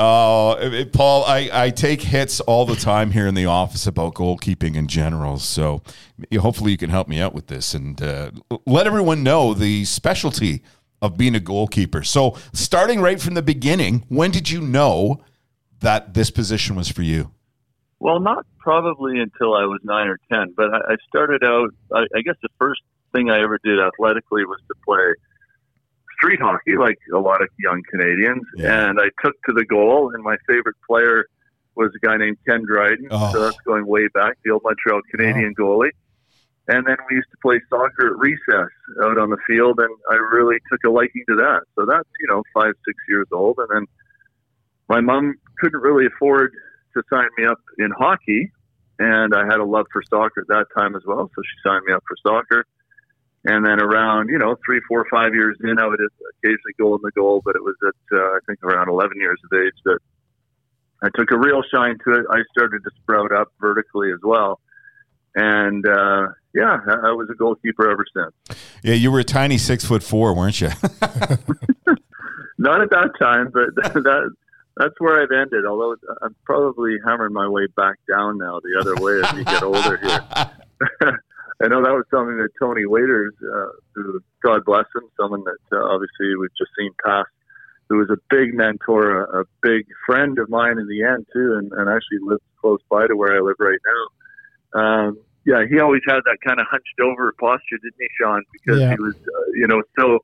[0.00, 4.76] Oh, Paul, I, I take hits all the time here in the office about goalkeeping
[4.76, 5.38] in general.
[5.38, 5.82] So
[6.38, 8.30] hopefully you can help me out with this and uh,
[8.64, 10.62] let everyone know the specialty
[11.02, 12.04] of being a goalkeeper.
[12.04, 15.20] So starting right from the beginning, when did you know
[15.80, 17.32] that this position was for you?
[17.98, 21.70] Well, not probably until I was nine or ten, but I, I started out.
[21.92, 22.82] I, I guess the first
[23.12, 25.14] thing I ever did athletically was to play
[26.18, 28.42] street hockey, like a lot of young Canadians.
[28.56, 28.88] Yeah.
[28.88, 31.26] And I took to the goal, and my favorite player
[31.74, 33.08] was a guy named Ken Dryden.
[33.10, 33.32] Oh.
[33.32, 35.90] So that's going way back, the old Montreal Canadian goalie.
[36.66, 38.70] And then we used to play soccer at recess
[39.02, 41.62] out on the field, and I really took a liking to that.
[41.74, 43.86] So that's you know five, six years old, and then
[44.88, 46.52] my mom couldn't really afford
[46.94, 48.52] to sign me up in hockey,
[48.98, 51.30] and I had a love for soccer at that time as well.
[51.34, 52.66] So she signed me up for soccer.
[53.48, 57.00] And then around, you know, three, four, five years in, I would occasionally go in
[57.02, 59.98] the goal, but it was at, uh, I think, around 11 years of age that
[61.02, 62.26] I took a real shine to it.
[62.30, 64.60] I started to sprout up vertically as well.
[65.34, 68.60] And, uh, yeah, I was a goalkeeper ever since.
[68.82, 70.68] Yeah, you were a tiny six foot four, weren't you?
[72.58, 74.34] Not at that time, but that
[74.76, 75.64] that's where I've ended.
[75.64, 79.62] Although I'm probably hammering my way back down now the other way as you get
[79.62, 81.22] older here.
[81.62, 85.76] I know that was something that Tony Waiters, uh, who God bless him, someone that
[85.76, 87.26] uh, obviously we've just seen pass,
[87.88, 91.56] who was a big mentor, a, a big friend of mine in the end too,
[91.58, 94.80] and, and actually lives close by to where I live right now.
[94.80, 98.42] Um, yeah, he always had that kind of hunched over posture, didn't he, Sean?
[98.52, 98.90] Because Yeah.
[98.90, 100.20] he was, uh, you know, so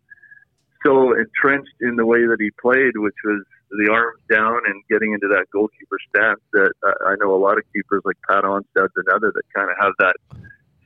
[0.85, 5.15] so entrenched in the way that he played, which was the arms down and getting
[5.15, 6.41] into that goalkeeper stance.
[6.53, 9.77] That I, I know a lot of keepers like Pat Onstad's another that kind of
[9.81, 10.17] have that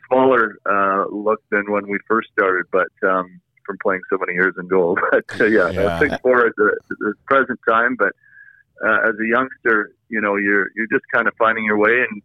[0.08, 4.54] smaller uh, look than when we first started, but um, from playing so many years
[4.58, 4.98] in goal.
[5.10, 5.98] But uh, yeah, Yeah.
[5.98, 7.96] six four at the, the present time.
[7.96, 8.12] But
[8.84, 12.22] uh, as a youngster, you know, you're you're just kind of finding your way and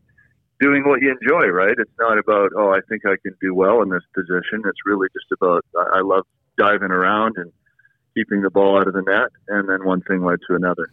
[0.59, 1.75] doing what you enjoy, right?
[1.77, 4.63] It's not about oh, I think I can do well in this position.
[4.65, 6.25] It's really just about I I love
[6.57, 7.51] diving around and
[8.15, 10.87] keeping the ball out of the net, and then one thing led to another.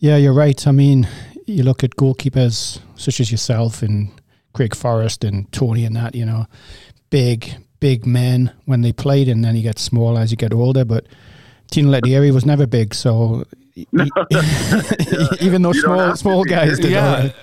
[0.00, 0.66] Yeah, you're right.
[0.66, 1.06] I mean,
[1.46, 4.10] you look at goalkeepers such as yourself and
[4.52, 6.46] Craig Forrest and Tony and that, you know,
[7.10, 10.84] big, big men when they played, and then you get smaller as you get older.
[10.84, 11.06] But
[11.70, 13.44] Tino Lettieri was never big, so
[15.40, 17.06] even though You small small guys did Yeah.
[17.06, 17.34] all right.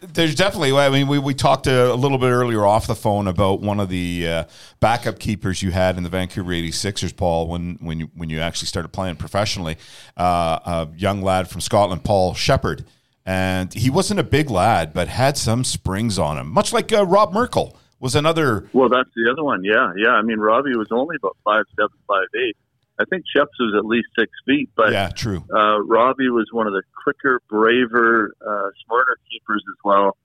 [0.00, 0.72] there's definitely.
[0.72, 3.80] I mean, we, we talked a, a, little bit earlier off the phone about one
[3.80, 4.44] of the uh,
[4.80, 8.68] backup keepers you had in the Vancouver 86ers, Paul, when when you when you actually
[8.68, 9.76] started playing professionally.
[10.16, 12.84] Uh, a young lad from Scotland, Paul Shepard,
[13.26, 17.04] and he wasn't a big lad, but had some springs on him, much like uh,
[17.04, 18.68] Rob Merkel was another.
[18.72, 19.64] Well, that's the other one.
[19.64, 20.10] Yeah, yeah.
[20.10, 22.56] I mean, Robbie was only about five seven, five eight.
[22.98, 25.44] I think Sheps was at least six feet, but yeah, true.
[25.52, 30.16] Uh, Robbie was one of the quicker, braver, uh, smarter keepers as well.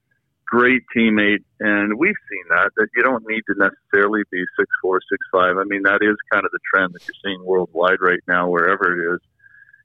[0.46, 5.00] Great teammate, and we've seen that that you don't need to necessarily be six four,
[5.10, 5.56] six five.
[5.56, 8.92] I mean, that is kind of the trend that you're seeing worldwide right now, wherever
[8.92, 9.20] it is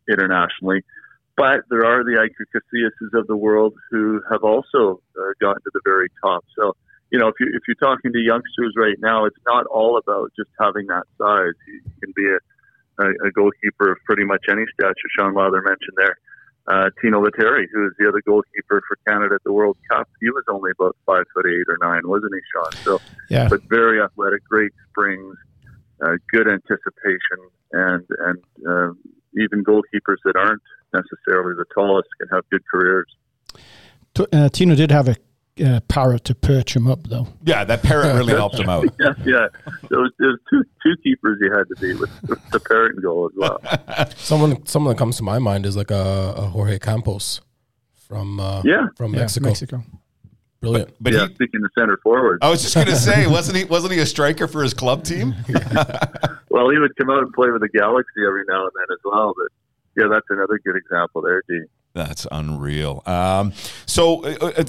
[0.09, 0.83] internationally.
[1.37, 5.71] But there are the Iker Casillas of the world who have also uh, gotten to
[5.73, 6.43] the very top.
[6.57, 6.75] So
[7.11, 10.31] you know, if you if you're talking to youngsters right now, it's not all about
[10.35, 11.53] just having that size.
[11.67, 12.39] You can be a
[12.99, 15.09] a, a goalkeeper of pretty much any stature.
[15.17, 16.17] Sean Lowther mentioned there.
[16.67, 20.29] Uh, Tino Lettieri, who is the other goalkeeper for Canada at the World Cup, he
[20.29, 22.83] was only about five foot eight or nine, wasn't he, Sean?
[22.83, 23.47] So, yeah.
[23.47, 25.37] but very athletic, great springs,
[26.05, 27.39] uh, good anticipation,
[27.71, 28.91] and and uh,
[29.41, 30.61] even goalkeepers that aren't
[30.93, 33.07] necessarily the tallest can have good careers.
[34.33, 35.15] Uh, Tino did have a
[35.63, 37.27] uh, parrot to perch him up, though.
[37.43, 38.85] Yeah, that parrot really helped him out.
[38.99, 39.47] yeah, yeah.
[39.89, 42.93] There was, there was two two keepers he had to be with, with the parrot
[42.95, 44.09] and goal as well.
[44.17, 47.41] someone someone that comes to my mind is like a, a Jorge Campos
[47.95, 49.47] from uh, yeah from Yeah, Mexico.
[49.47, 49.83] Mexico.
[50.61, 50.95] Brilliant.
[50.99, 52.39] But yeah, he, speaking of center forward.
[52.41, 53.65] I was just going to say, wasn't he?
[53.65, 55.35] Wasn't he a striker for his club team?
[56.57, 58.99] Well, he would come out and play with the Galaxy every now and then as
[59.05, 59.31] well.
[59.37, 61.61] But yeah, that's another good example there, D.
[61.93, 63.03] That's unreal.
[63.05, 63.53] Um,
[63.85, 64.63] so uh, uh,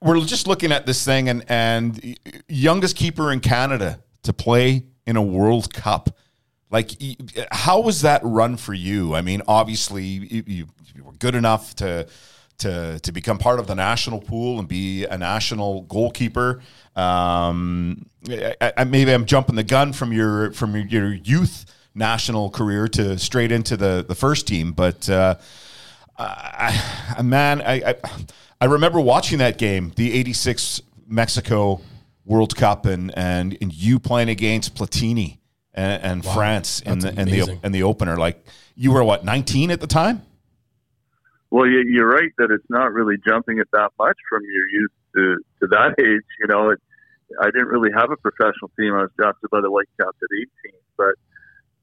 [0.00, 2.16] we're just looking at this thing, and and
[2.48, 6.16] youngest keeper in Canada to play in a World Cup.
[6.70, 6.92] Like,
[7.52, 9.14] how was that run for you?
[9.14, 12.06] I mean, obviously, you, you, you were good enough to
[12.58, 16.60] to to become part of the national pool and be a national goalkeeper.
[16.96, 22.50] Um, I, I, maybe I'm jumping the gun from your from your, your youth national
[22.50, 25.08] career to straight into the the first team, but.
[25.08, 25.36] Uh,
[26.16, 27.94] I, man, I, I
[28.60, 31.80] I remember watching that game, the '86 Mexico
[32.24, 35.38] World Cup, and and, and you playing against Platini
[35.74, 38.16] and, and Wow, France in the that's in the in the opener.
[38.16, 40.22] Like you were what 19 at the time?
[41.50, 44.90] Well, you- you're right that it's not really jumping it that much from your youth
[45.16, 46.22] to, to that age.
[46.40, 46.80] You know, it,
[47.40, 48.94] I didn't really have a professional team.
[48.94, 50.28] I was drafted by the Whitecaps at
[50.68, 51.14] 18, but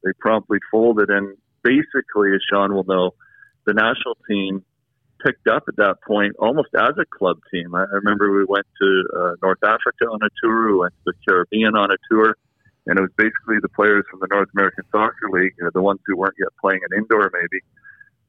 [0.04, 1.10] they promptly folded.
[1.10, 3.12] And basically, as Sean will know,
[3.65, 4.63] the national team
[5.24, 7.76] picked up at that point almost as a club team.
[7.76, 11.13] I, I remember we went to uh, North Africa on a tour, we went to
[11.13, 12.36] the Caribbean on a tour,
[12.88, 16.00] and it was basically the players from the North American Soccer League, uh, the ones
[16.08, 17.62] who weren't yet playing an indoor maybe,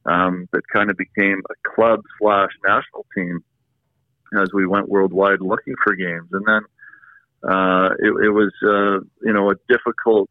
[0.05, 3.43] um, that kind of became a club slash national team
[4.41, 6.27] as we went worldwide looking for games.
[6.31, 10.29] And then uh, it, it was, uh, you know, a difficult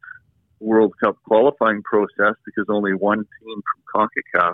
[0.59, 3.61] World Cup qualifying process because only one team
[3.93, 4.53] from CONCACAF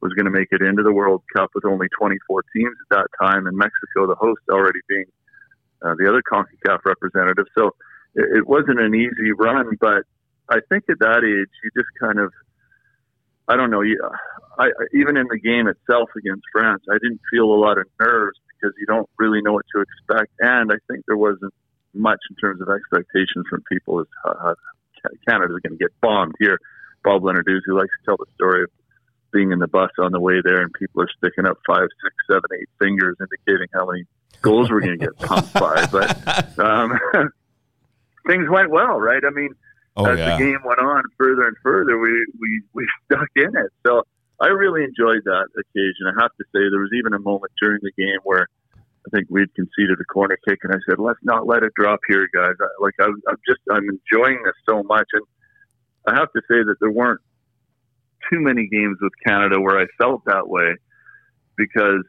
[0.00, 3.06] was going to make it into the World Cup with only 24 teams at that
[3.20, 5.04] time, and Mexico, the host, already being
[5.82, 7.46] uh, the other CONCACAF representative.
[7.56, 7.74] So
[8.14, 10.04] it, it wasn't an easy run, but
[10.48, 12.32] I think at that age, you just kind of,
[13.50, 13.82] I don't know,
[14.58, 17.86] I, I- even in the game itself against France, I didn't feel a lot of
[18.00, 21.52] nerves because you don't really know what to expect, and I think there wasn't
[21.94, 24.54] much in terms of expectations from people as how
[25.26, 26.58] Canada's going to get bombed here.
[27.02, 28.70] Bob Leonard who likes to tell the story of
[29.32, 32.14] being in the bus on the way there, and people are sticking up five, six,
[32.28, 34.04] seven, eight fingers, indicating how many
[34.42, 35.86] goals we're going to get pumped by.
[35.86, 36.98] But um,
[38.26, 39.22] things went well, right?
[39.24, 39.54] I mean,
[39.96, 40.36] Oh as yeah.
[40.36, 43.72] the game went on further and further, we, we, we stuck in it.
[43.86, 44.02] So
[44.40, 46.06] I really enjoyed that occasion.
[46.06, 48.46] I have to say, there was even a moment during the game where
[49.06, 52.00] I think we'd conceded a corner kick, and I said, "Let's not let it drop
[52.06, 55.22] here, guys." I, like I, I'm just, I'm enjoying this so much, and
[56.06, 57.20] I have to say that there weren't
[58.30, 60.76] too many games with Canada where I felt that way,
[61.56, 62.04] because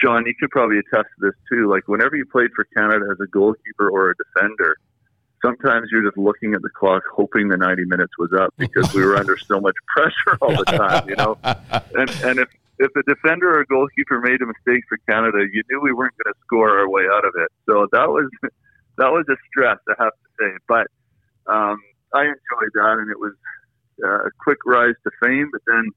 [0.00, 1.70] Sean, you could probably attest to this too.
[1.70, 4.76] Like whenever you played for Canada as a goalkeeper or a defender,
[5.42, 9.04] sometimes you're just looking at the clock, hoping the 90 minutes was up because we
[9.04, 11.38] were under so much pressure all the time, you know.
[11.94, 15.80] And and if if a defender or goalkeeper made a mistake for Canada, you knew
[15.80, 17.50] we weren't going to score our way out of it.
[17.66, 18.30] So that was
[18.98, 20.50] that was a stress, I have to say.
[20.68, 20.86] But
[21.46, 21.78] um,
[22.12, 23.32] I enjoyed that, and it was
[24.04, 25.50] uh, a quick rise to fame.
[25.52, 25.90] But then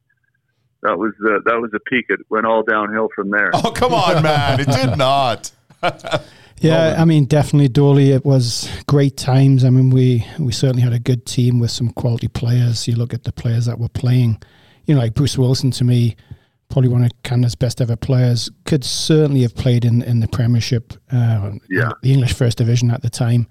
[0.83, 2.05] that was uh, that was a peak.
[2.09, 3.51] It went all downhill from there.
[3.53, 4.59] Oh come on, man!
[4.59, 5.51] It did not.
[6.61, 8.11] Yeah, I mean, definitely, Dolly.
[8.11, 9.63] It was great times.
[9.63, 12.87] I mean, we we certainly had a good team with some quality players.
[12.87, 14.41] You look at the players that were playing,
[14.85, 16.15] you know, like Bruce Wilson to me
[16.69, 18.49] probably one of Canada's best ever players.
[18.65, 21.91] Could certainly have played in in the Premiership, uh, Yeah.
[22.03, 23.47] the English First Division at the time.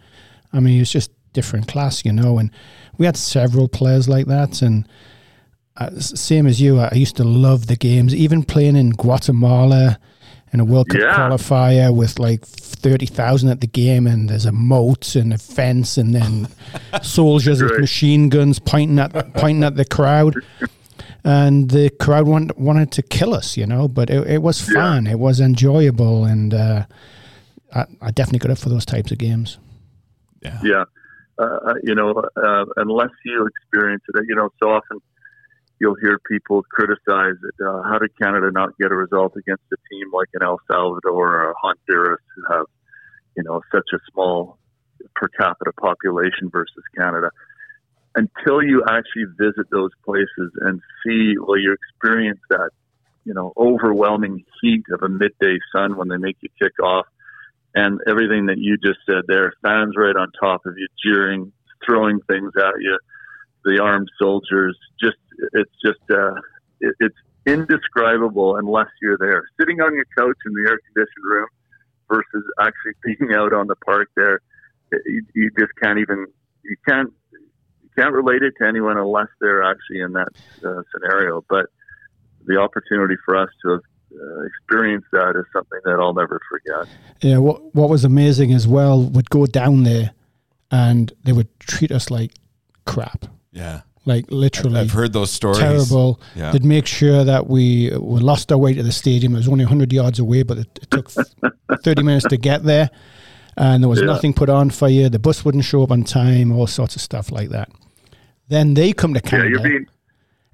[0.53, 2.38] I mean, he was just different class, you know.
[2.38, 2.51] And
[2.97, 4.62] we had several players like that.
[4.62, 4.87] And
[5.77, 9.99] uh, same as you, I used to love the games, even playing in Guatemala
[10.53, 11.14] in a World Cup Yeah.
[11.16, 12.47] qualifier with like
[12.79, 16.49] thirty thousand at the game, and there's a moat and a fence, and then
[17.03, 20.35] soldiers with machine guns pointing at pointing at the crowd
[21.25, 23.88] and the crowd want, wanted to kill us, you know.
[23.88, 26.87] But it, it was fun, it was enjoyable, and uh,
[27.75, 29.59] I, I definitely got up for those types of games.
[30.43, 30.85] Yeah.
[31.38, 35.01] Uh, uh, you know, uh, unless you experience it, you know, so often
[35.81, 37.64] you'll hear people criticize it.
[37.64, 41.49] Uh, how did Canada not get a result against a team like an El Salvador
[41.49, 42.67] or Honduras who have,
[43.37, 44.59] you know, such a small
[45.14, 47.31] per capita population versus Canada?
[48.14, 52.71] Until you actually visit those places and see, well, you experience that,
[53.25, 57.07] you know, overwhelming heat of a midday sun when they make you kick off
[57.75, 61.53] and everything that you just said there, fans right on top of you, jeering,
[61.87, 62.99] throwing things at you,
[63.64, 65.17] the armed soldiers, just
[65.53, 66.35] it's just uh,
[66.81, 71.48] it, it's indescribable unless you're there, sitting on your couch in the air conditioned room
[72.09, 74.40] versus actually being out on the park there.
[75.07, 76.27] You, you just can't even
[76.64, 80.29] you can't you can't relate it to anyone unless they're actually in that
[80.64, 81.44] uh, scenario.
[81.48, 81.66] But
[82.46, 83.81] the opportunity for us to have
[84.14, 86.88] uh, experienced that is something that I'll never forget.
[87.20, 90.12] Yeah, what what was amazing as well would go down there,
[90.70, 92.33] and they would treat us like
[92.87, 93.83] crap, Yeah.
[94.09, 94.81] Like literally.
[94.81, 95.59] I've heard those stories.
[95.59, 96.21] Terrible.
[96.35, 96.51] Yeah.
[96.53, 99.35] They'd make sure that we we lost our way to the stadium.
[99.35, 101.11] It was only 100 yards away, but it, it took
[101.85, 102.90] 30 minutes to get there.
[103.57, 104.07] And there was Yeah.
[104.07, 105.09] nothing put on for you.
[105.09, 107.68] The bus wouldn't show up on time, all sorts of stuff like that.
[108.49, 109.51] Then they come to Canada.
[109.51, 109.87] you're being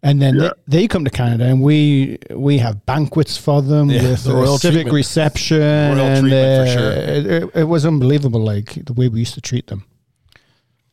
[0.03, 0.51] and then Yeah.
[0.69, 4.33] they, they come to Canada, and we we have banquets for them Yeah, with the
[4.33, 4.95] a royal civic treatment.
[4.97, 6.93] reception, Royal and treatment for uh, sure.
[6.93, 9.85] it, it, it was unbelievable, like the way we used to treat them.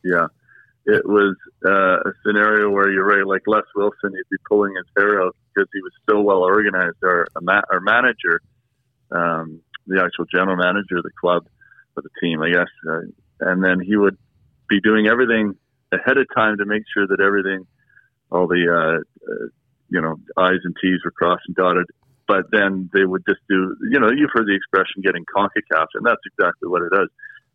[0.04, 0.26] Yeah.
[0.86, 4.86] It was uh, a scenario where you're right, like Les Wilson, he'd be pulling his
[4.96, 6.96] hair out because he was so well organized.
[7.02, 7.26] Our,
[7.70, 8.40] our manager,
[9.10, 11.46] um, the actual general manager of the club,
[11.96, 13.00] or the team, I guess, uh,
[13.40, 14.16] and then he would
[14.68, 15.54] be doing everything
[15.92, 17.66] ahead of time to make sure that everything,
[18.30, 19.46] all the, uh, uh,
[19.90, 21.86] you know, I's and T's were crossed and dotted.
[22.26, 26.06] But then they would just do, you know, you've heard the expression getting CONCACAF, and
[26.06, 27.08] that's exactly what it is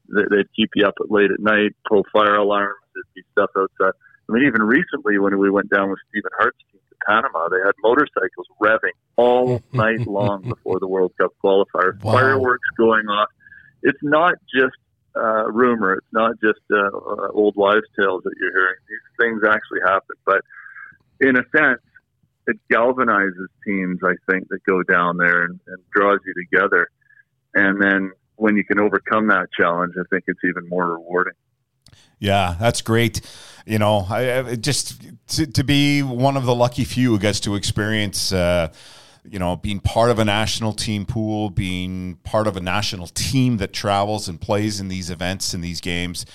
[0.10, 3.94] they- they'd keep you up late at night, pull fire alarms, there'd be stuff outside.
[4.30, 7.60] I mean, even recently when we went down with Stephen Hart's team to Panama, they
[7.66, 12.14] had motorcycles revving all night long before the World Cup qualifier, Wow.
[12.14, 13.30] fireworks going off.
[13.84, 14.76] It's not just
[15.16, 15.94] uh, rumor.
[15.94, 18.76] It's not just uh, uh, old wives' tales that you're hearing.
[18.90, 20.16] These things actually happen.
[20.26, 20.42] But
[21.22, 21.80] in a sense,
[22.48, 26.88] it galvanizes teams, I think, that go down there and, and draws you together.
[27.54, 31.34] And then when you can overcome that challenge, I think it's even more rewarding.
[32.20, 33.22] Yeah, that's great.
[33.66, 35.02] You know, I, I just
[35.36, 38.70] to, to be one of the lucky few who gets to experience, uh,
[39.30, 43.58] you know, being part of a national team pool, being part of a national team
[43.58, 46.26] that travels and plays in these events and these games.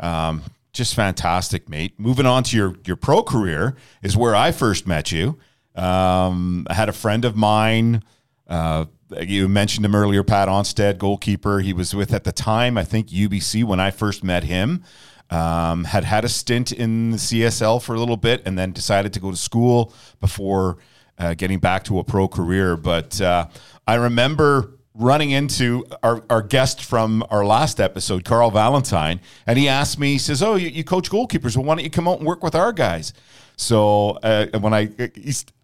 [0.00, 0.42] Um,
[0.72, 1.98] just fantastic, mate.
[1.98, 5.38] Moving on to your your pro career is where I first met you.
[5.74, 8.02] Um, I had a friend of mine.
[8.48, 8.86] Uh,
[9.20, 11.60] you mentioned him earlier, Pat Onstad, goalkeeper.
[11.60, 14.84] He was with at the time, I think UBC when I first met him.
[15.30, 19.12] Um, had had a stint in the CSL for a little bit, and then decided
[19.12, 20.78] to go to school before
[21.18, 22.76] uh, getting back to a pro career.
[22.76, 23.48] But uh,
[23.86, 29.68] I remember running into our, our guest from our last episode, Carl Valentine, and he
[29.68, 31.56] asked me, he says, "Oh, you, you coach goalkeepers?
[31.56, 33.12] Well, why don't you come out and work with our guys?"
[33.56, 34.88] So uh, when I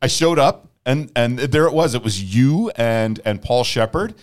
[0.03, 1.95] I showed up, and and there it was.
[1.95, 4.15] It was you and and Paul Shepard,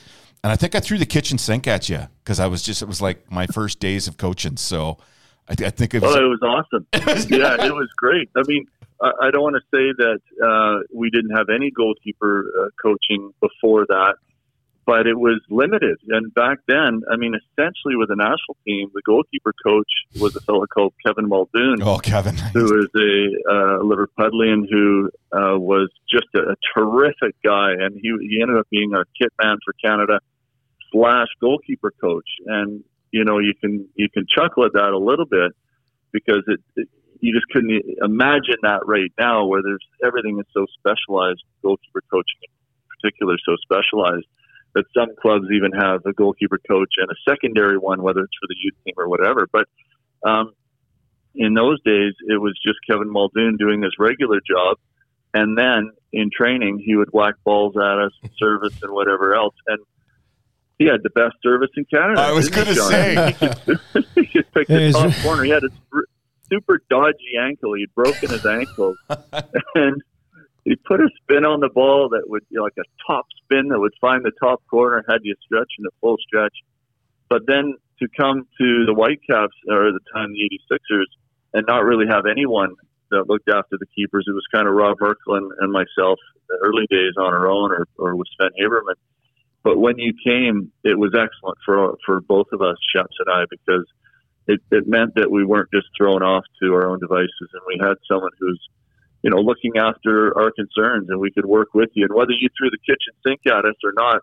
[0.44, 2.88] and I think I threw the kitchen sink at you because I was just it
[2.88, 4.58] was like my first days of coaching.
[4.58, 4.98] So
[5.50, 6.16] I, I think it was.
[6.16, 6.88] Oh, it was awesome.
[7.30, 8.30] yeah, it was great.
[8.36, 8.68] I mean,
[9.02, 13.34] I, I don't want to say that uh, we didn't have any goalkeeper uh, coaching
[13.42, 14.16] before that,
[14.86, 15.98] but it was limited.
[16.10, 19.90] And back then, I mean, essentially with the national team, the goalkeeper coach
[20.20, 21.82] was a fellow called Kevin Muldoon.
[21.84, 22.36] oh, Kevin.
[22.54, 28.12] who is a uh, Liverpudlian who uh, was just a, a terrific guy, and he
[28.28, 30.20] he ended up being a kit man for Canada
[30.92, 32.28] slash goalkeeper coach.
[32.46, 35.52] And you know, you can you can chuckle at that a little bit
[36.12, 40.66] because it, it you just couldn't imagine that right now, where there's everything is so
[40.80, 42.50] specialized, goalkeeper coaching in
[42.98, 44.26] particular, so specialized
[44.74, 48.48] that some clubs even have a goalkeeper coach and a secondary one, whether it's for
[48.48, 49.48] the youth team or whatever.
[49.52, 49.68] But
[50.28, 50.54] um,
[51.36, 54.78] in those days, it was just Kevin Muldoon doing his regular job,
[55.34, 59.56] And then in training, he would whack balls at us, service, and whatever else.
[59.68, 59.80] And
[60.78, 62.22] he had the best service in Canada.
[62.22, 62.90] I was going to he, John?
[62.90, 63.34] say.
[64.16, 65.44] he just picked the top corner.
[65.44, 66.08] He had a super-
[66.52, 67.76] super dodgy ankle.
[67.76, 68.96] He'd broken his ankle,
[69.76, 70.02] and
[70.66, 73.70] he put a spin on the ball that would you know, like a top spin
[73.70, 76.56] that would find the top corner, had you stretching a full stretch.
[77.30, 81.10] But then to come to the Whitecaps or the time the 86ers
[81.54, 82.76] and not really have anyone
[83.12, 84.26] that looked after the keepers.
[84.28, 87.72] It was kind of Rob Merkel and, and myself the early days on our own
[87.72, 88.96] or, or with Sven Habermann.
[89.64, 93.44] But when you came, it was excellent for for both of us, Sheps and I,
[93.50, 93.86] because
[94.48, 97.78] it, it meant that we weren't just thrown off to our own devices, and we
[97.80, 98.60] had someone who's,
[99.24, 102.06] you know, looking after our concerns, and we could work with you.
[102.06, 104.22] And whether you threw the kitchen sink at us or not,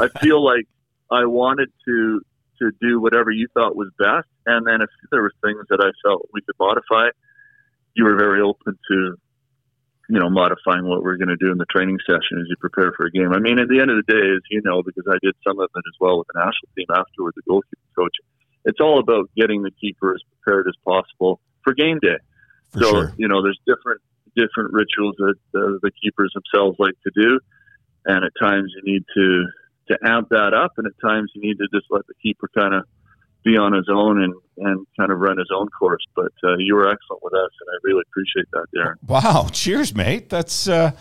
[0.00, 0.66] I feel like
[1.10, 2.20] I wanted to
[2.60, 5.90] to do whatever you thought was best, and then if there were things that I
[6.06, 7.10] felt we could modify,
[7.94, 9.16] you were very open to
[10.08, 12.92] you know, modifying what we're going to do in the training session as you prepare
[12.96, 13.30] for a game.
[13.32, 15.60] I mean, at the end of the day, as you know, because I did some
[15.60, 18.16] of it as well with the national team afterward, the goalkeeper coach,
[18.64, 22.16] it's all about getting the keeper as prepared as possible for game day.
[22.70, 23.14] For so, sure.
[23.18, 24.00] you know, there's different
[24.36, 27.40] different rituals that the keepers themselves like to do,
[28.06, 29.46] and at times you need to
[29.88, 32.74] to amp that up, and at times you need to just let the keeper kind
[32.74, 32.84] of
[33.44, 36.04] be on his own and, and kind of run his own course.
[36.14, 38.94] But uh, you were excellent with us, and I really appreciate that, Darren.
[39.08, 40.28] Wow, cheers, mate.
[40.28, 40.92] That's uh,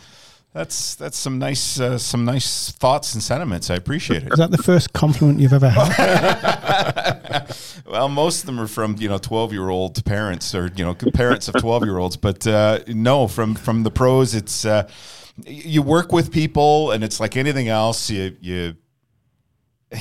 [0.57, 3.69] that's that's some nice uh, some nice thoughts and sentiments.
[3.69, 4.33] I appreciate it.
[4.33, 7.55] Is that the first compliment you've ever had?
[7.85, 10.95] well, most of them are from you know twelve year old parents or you know
[10.95, 14.89] parents of twelve year olds, but uh, no, from from the pros, it's uh,
[15.45, 18.09] you work with people, and it's like anything else.
[18.09, 18.75] You you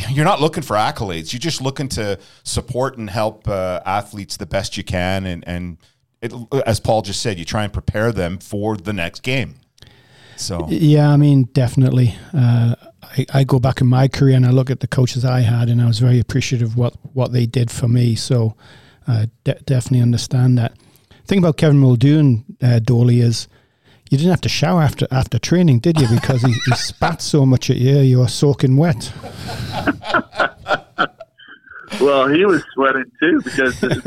[0.09, 1.34] you're not looking for accolades.
[1.34, 5.76] You're just looking to support and help uh, athletes the best you can, and and
[6.22, 6.32] it,
[6.64, 9.57] as Paul just said, you try and prepare them for the next game.
[10.37, 12.14] So Yeah, I mean, definitely.
[12.32, 15.41] Uh, I, I go back in my career and I look at the coaches I
[15.41, 18.14] had, and I was very appreciative of what, what they did for me.
[18.14, 18.55] So
[19.09, 20.74] uh, de- definitely understand that.
[21.09, 23.49] The thing about Kevin Muldoon, uh, Dolly, is
[24.11, 26.07] you didn't have to shower after after training, did you?
[26.09, 29.12] Because he, he spat so much at you, you were soaking wet.
[32.01, 33.99] Well, he was sweating too because as,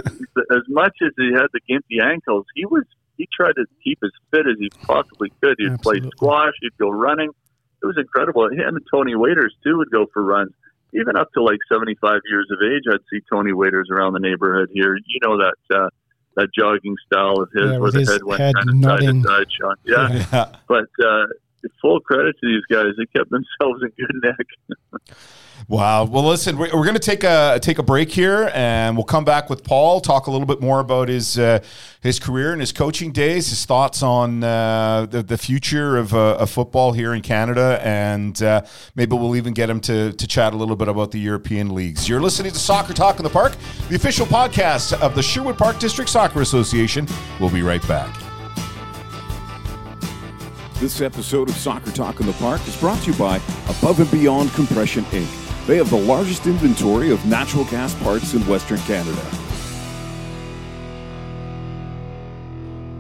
[0.51, 2.83] as much as he had the gimpy ankles, he was
[3.19, 5.55] he tried to keep as fit as he possibly could.
[5.59, 6.01] He'd Absolutely.
[6.01, 7.29] play squash, he'd go running.
[7.83, 8.49] It was incredible.
[8.49, 10.51] Him and Tony Waiters too would go for runs.
[10.93, 14.19] Even up to like seventy five years of age, I'd see Tony Waiters around the
[14.19, 14.95] neighborhood here.
[14.95, 15.89] You know that uh,
[16.35, 18.99] that jogging style of his, Yeah, where the his head went head kind of side
[19.01, 19.75] to side, Sean.
[19.85, 20.55] Yeah, yeah.
[20.67, 21.25] but uh,
[21.81, 22.93] full credit to these guys.
[22.97, 25.01] They kept themselves in good nick.
[25.67, 26.05] Wow.
[26.05, 29.25] Well, listen, we're, we're going to take a take a break here, and we'll come
[29.25, 30.01] back with Paul.
[30.01, 31.59] Talk a little bit more about his uh,
[32.01, 36.37] his career and his coaching days, his thoughts on uh, the the future of, uh,
[36.37, 38.61] of football here in Canada, and uh,
[38.95, 42.07] maybe we'll even get him to to chat a little bit about the European leagues.
[42.07, 43.55] You're listening to Soccer Talk in the Park,
[43.89, 47.05] the official podcast of the Sherwood Park District Soccer Association.
[47.39, 48.28] We'll be right back.
[50.79, 53.35] This episode of Soccer Talk in the Park is brought to you by
[53.67, 55.67] Above and Beyond Compression Inc.
[55.67, 59.21] They have the largest inventory of natural gas parts in Western Canada.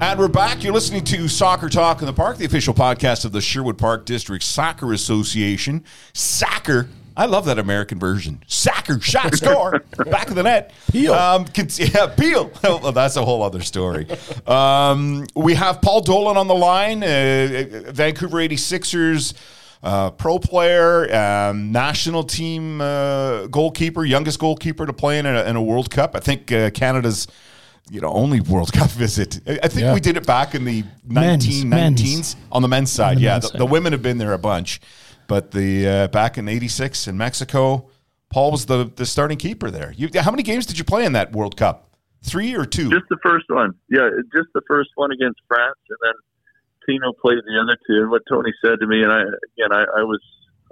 [0.01, 0.61] And we're back.
[0.61, 4.05] You're listening to Soccer Talk in the Park, the official podcast of the Sherwood Park
[4.05, 5.85] District Soccer Association.
[6.11, 6.89] Soccer.
[7.19, 8.41] I love that American version.
[8.47, 10.71] Sacker, shot, score, back of the net.
[10.89, 11.13] Peel.
[11.13, 11.45] Um,
[11.75, 12.49] yeah, Peel.
[12.63, 14.07] Well, that's a whole other story.
[14.47, 19.33] Um, we have Paul Dolan on the line, uh, Vancouver 86ers.
[19.81, 25.55] Uh, pro player, um, national team uh, goalkeeper, youngest goalkeeper to play in a, in
[25.55, 26.15] a World Cup.
[26.17, 27.27] I think uh, Canada's
[27.89, 29.39] you know, only World Cup visit.
[29.47, 29.93] I think Yeah.
[29.93, 33.17] we did it back in the Men's, 1919s on the men's side.
[33.17, 33.59] the yeah, men's the, side.
[33.61, 34.79] the women have been there a bunch,
[35.29, 37.89] but the uh, back in '86 in Mexico,
[38.29, 39.93] Paul was the the starting keeper there.
[39.95, 41.95] You, how many games did you play in that World Cup?
[42.21, 42.89] Three or two?
[42.89, 43.75] Just the first one.
[43.89, 46.13] Yeah, just the first one against France, and then
[46.85, 48.01] Tino played the other two.
[48.01, 50.19] And what Tony said to me, and I again, I, I was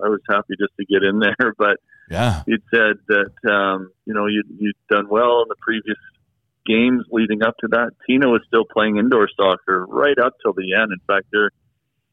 [0.03, 1.78] I was happy just to get in there, but
[2.10, 5.97] yeah, he'd said that um, you know you'd, you'd done well in the previous
[6.66, 7.91] games leading up to that.
[8.05, 10.91] Tino was still playing indoor soccer right up till the end.
[10.91, 11.51] In fact, their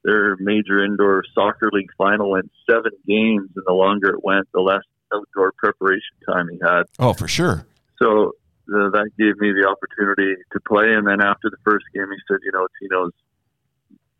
[0.04, 4.60] their major indoor soccer league final went seven games, and the longer it went, the
[4.60, 4.82] less
[5.12, 6.82] outdoor preparation time he had.
[6.98, 7.66] oh for sure.
[8.00, 8.32] So
[8.66, 10.94] that gave me the opportunity to play.
[10.94, 13.12] And then after the first game, he said, "You know, Tino's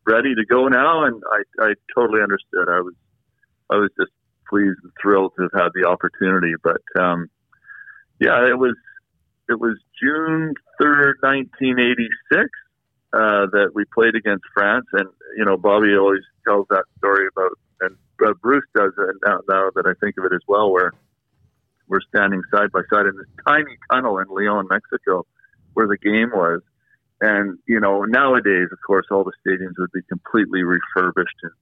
[0.06, 2.68] ready to go now," and I, I totally understood.
[2.68, 2.94] I was,
[3.70, 4.12] I was just
[4.48, 6.54] pleased and thrilled to have had the opportunity.
[6.62, 7.28] But um,
[8.20, 8.76] yeah, it was,
[9.48, 12.48] it was June third, nineteen eighty six.
[13.14, 17.52] Uh, that we played against France, and you know, Bobby always tells that story about,
[17.80, 17.96] and
[18.26, 20.92] uh, Bruce does it now, now that I think of it as well, where
[21.88, 25.26] we're standing side by side in this tiny tunnel in Leon, Mexico,
[25.74, 26.60] where the game was.
[27.20, 31.52] And, you know, nowadays, of course, all the stadiums would be completely refurbished and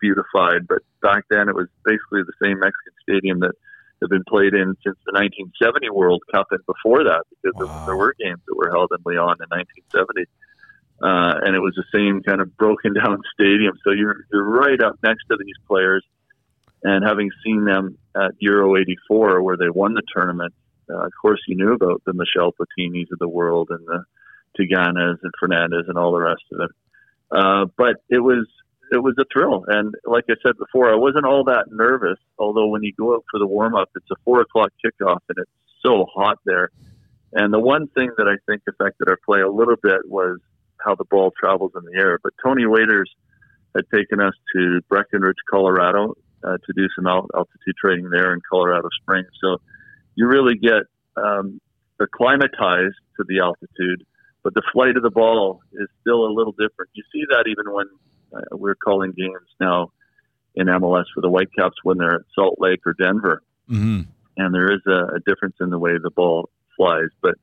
[0.00, 0.68] beautified.
[0.68, 3.52] But back then, it was basically the same Mexican stadium that
[4.00, 7.86] had been played in since the 1970 World Cup and before that, because wow.
[7.86, 10.24] there were games that were held in Leon in 1970.
[11.02, 13.78] Uh, and it was the same kind of broken down stadium.
[13.84, 16.04] So you're, you're right up next to these players.
[16.82, 20.54] And having seen them at Euro 84, where they won the tournament,
[20.90, 24.04] uh, of course, you knew about the Michel Platinis of the world and the
[24.58, 26.70] Tigana's and Fernandez and all the rest of it.
[27.30, 28.46] Uh, but it was
[28.92, 32.18] it was a thrill, and like I said before, I wasn't all that nervous.
[32.38, 35.38] Although when you go out for the warm up, it's a four o'clock kickoff, and
[35.38, 35.50] it's
[35.86, 36.70] so hot there.
[37.32, 40.40] And the one thing that I think affected our play a little bit was
[40.84, 42.18] how the ball travels in the air.
[42.22, 43.10] But Tony Waiters
[43.74, 48.88] had taken us to Breckenridge, Colorado, uh, to do some altitude training there in Colorado
[49.02, 49.28] Springs.
[49.40, 49.58] So
[50.14, 50.84] you really get
[51.16, 51.60] um,
[52.00, 54.06] acclimatized to the altitude,
[54.42, 56.90] but the flight of the ball is still a little different.
[56.94, 57.86] You see that even when
[58.34, 59.92] uh, we're calling games now
[60.54, 64.02] in MLS for the Whitecaps when they're at Salt Lake or Denver, mm-hmm.
[64.36, 67.10] and there is a, a, difference in the way the ball flies.
[67.22, 67.34] But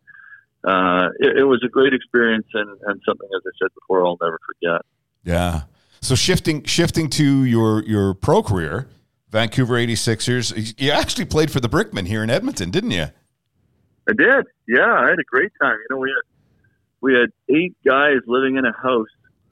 [0.68, 4.18] uh, it, it, was a great experience and, and something, as I said before, I'll
[4.22, 4.82] never forget.
[5.24, 5.62] Yeah.
[6.02, 8.88] So shifting shifting to your your pro career,
[9.30, 13.08] Vancouver 86ers, you actually played for the Brickmen here in Edmonton, didn't you?
[14.10, 14.46] I did.
[14.68, 15.78] Yeah, I had a great time.
[15.78, 16.24] You know, we had
[17.02, 19.08] we had eight guys living in a house,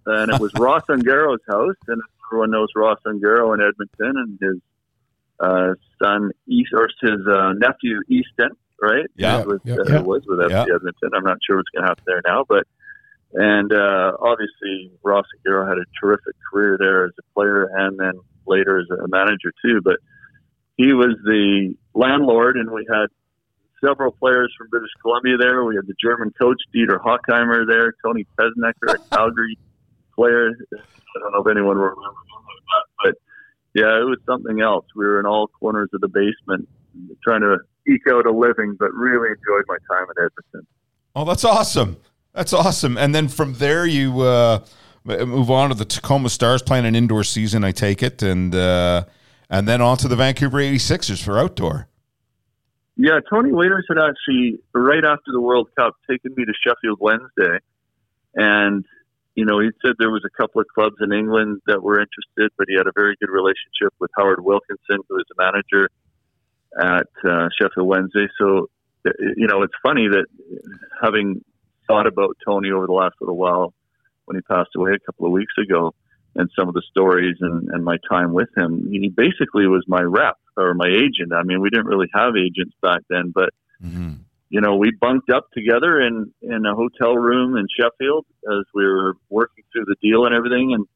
[0.05, 4.61] and it was Ross Ongaro's house, and everyone knows Ross Ongaro in Edmonton, and his
[5.39, 8.51] uh, son East or his uh, nephew Easton,
[8.81, 9.05] right?
[9.15, 9.95] Yeah, it was, yeah, uh, yeah.
[9.99, 10.75] It was with FC yeah.
[10.75, 11.09] Edmonton.
[11.15, 12.67] I'm not sure what's going to happen there now, but
[13.33, 18.13] and uh, obviously Ross Ongaro had a terrific career there as a player, and then
[18.47, 19.81] later as a manager too.
[19.83, 19.97] But
[20.77, 23.07] he was the landlord, and we had
[23.85, 25.63] several players from British Columbia there.
[25.63, 29.57] We had the German coach Dieter Hockheimer there, Tony Pesnecker, a Calgary
[30.15, 30.51] player.
[30.73, 33.15] I don't know if anyone remembers that, but
[33.73, 34.85] yeah, it was something else.
[34.95, 36.69] We were in all corners of the basement
[37.23, 37.57] trying to
[37.87, 40.67] eke out a living, but really enjoyed my time at Edmonton.
[41.15, 41.97] Oh, that's awesome.
[42.33, 42.97] That's awesome.
[42.97, 44.65] And then from there, you uh,
[45.05, 49.05] move on to the Tacoma Stars, playing an indoor season, I take it, and uh,
[49.49, 51.87] and then on to the Vancouver 86ers for outdoor.
[52.97, 57.59] Yeah, Tony Waiters had actually, right after the World Cup, taken me to Sheffield Wednesday.
[58.35, 58.85] And,
[59.35, 62.51] you know, he said there was a couple of clubs in England that were interested,
[62.57, 65.89] but he had a very good relationship with Howard Wilkinson, who was the manager
[66.79, 68.27] at uh, Sheffield Wednesday.
[68.37, 68.69] So,
[69.35, 70.25] you know, it's funny that
[71.01, 71.43] having
[71.87, 73.73] thought about Tony over the last little while
[74.25, 75.93] when he passed away a couple of weeks ago
[76.35, 80.01] and some of the stories and, and my time with him, he basically was my
[80.01, 81.33] rep or my agent.
[81.33, 83.51] I mean, we didn't really have agents back then, but
[83.83, 84.13] mm-hmm.
[84.49, 88.85] you know, we bunked up together in in a hotel room in Sheffield as we
[88.85, 90.73] were working through the deal and everything.
[90.73, 90.87] And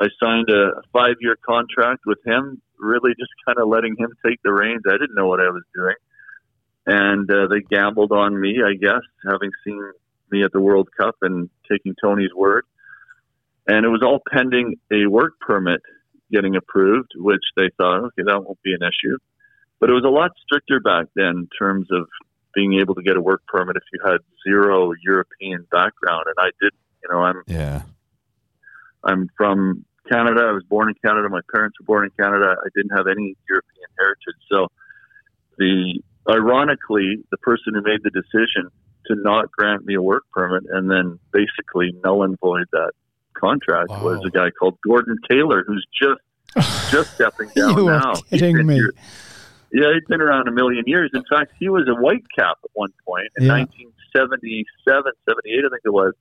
[0.00, 4.40] I signed a five year contract with him, really just kind of letting him take
[4.42, 4.82] the reins.
[4.88, 5.94] I didn't know what I was doing,
[6.86, 9.92] and uh, they gambled on me, I guess, having seen
[10.30, 12.64] me at the World Cup and taking Tony's word.
[13.66, 15.82] And it was all pending a work permit
[16.32, 19.18] getting approved, which they thought, okay, that won't be an issue.
[19.80, 22.08] But it was a lot stricter back then in terms of
[22.54, 26.24] being able to get a work permit if you had zero European background.
[26.26, 26.72] And I did,
[27.02, 27.82] you know, I'm yeah,
[29.04, 30.42] I'm from Canada.
[30.48, 31.28] I was born in Canada.
[31.28, 32.56] My parents were born in Canada.
[32.58, 34.40] I didn't have any European heritage.
[34.50, 34.68] So
[35.58, 38.70] the ironically, the person who made the decision
[39.06, 42.92] to not grant me a work permit and then basically null and void that
[43.34, 44.04] contract wow.
[44.04, 46.20] was a guy called Gordon Taylor, who's just
[46.90, 48.12] just stepping down you now.
[48.12, 48.74] Are kidding me.
[48.74, 48.92] Here.
[49.72, 51.10] Yeah, he's been around a million years.
[51.14, 53.58] In fact, he was a white cap at one point in yeah.
[53.58, 56.12] 1977, 78, I think it was.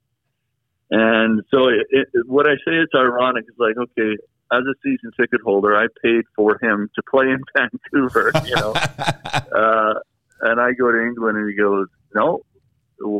[0.92, 4.18] And so, it, it, what I say it's ironic is like, okay,
[4.52, 8.72] as a season ticket holder, I paid for him to play in Vancouver, you know.
[9.56, 9.94] uh,
[10.42, 12.42] and I go to England, and he goes, "No,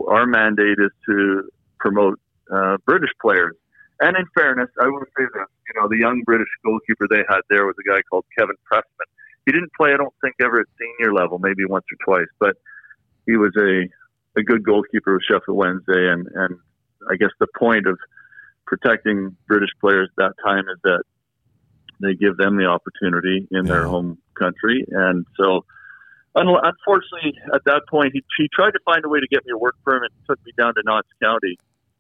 [0.08, 1.50] our mandate is to
[1.80, 2.20] promote
[2.52, 3.56] uh, British players."
[4.00, 7.42] And in fairness, I will say this: you know, the young British goalkeeper they had
[7.50, 9.10] there was a guy called Kevin Pressman.
[9.46, 12.56] He didn't play, I don't think, ever at senior level, maybe once or twice, but
[13.26, 13.88] he was a
[14.40, 16.10] a good goalkeeper with Sheffield Wednesday.
[16.10, 16.58] And and
[17.10, 17.98] I guess the point of
[18.66, 21.04] protecting British players at that time is that
[22.02, 23.72] they give them the opportunity in yeah.
[23.72, 25.66] their home country, and so.
[26.36, 29.58] Unfortunately, at that point, he, he tried to find a way to get me a
[29.58, 30.12] work permit.
[30.30, 31.58] Took me down to Notts County,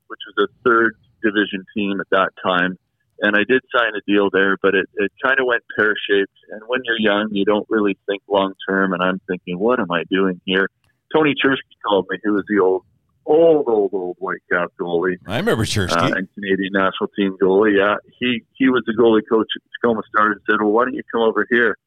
[0.07, 2.77] which was a third division team at that time.
[3.21, 6.31] And I did sign a deal there, but it, it kind of went pear shaped.
[6.51, 8.93] And when you're young, you don't really think long term.
[8.93, 10.69] And I'm thinking, what am I doing here?
[11.13, 12.83] Tony Chursky called me, who was the old,
[13.25, 15.17] old, old, old Whitecap goalie.
[15.27, 15.95] I remember Chursky.
[15.95, 17.77] Uh, and Canadian national team goalie.
[17.77, 20.93] Yeah, he he was the goalie coach at Tacoma Stars and said, "Well, why don't
[20.93, 21.77] you come over here?"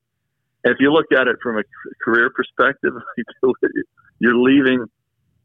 [0.65, 1.65] If you look at it from a
[2.05, 2.93] career perspective,
[4.21, 4.87] you're leaving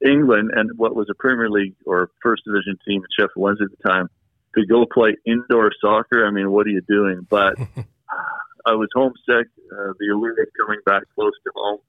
[0.05, 3.71] England and what was a Premier League or First Division team in Sheffield Wednesday at
[3.71, 4.09] the time
[4.55, 6.25] to go play indoor soccer.
[6.25, 7.25] I mean, what are you doing?
[7.27, 7.55] But
[8.65, 9.47] I was homesick.
[9.71, 11.79] Uh, the allure of coming back close to home,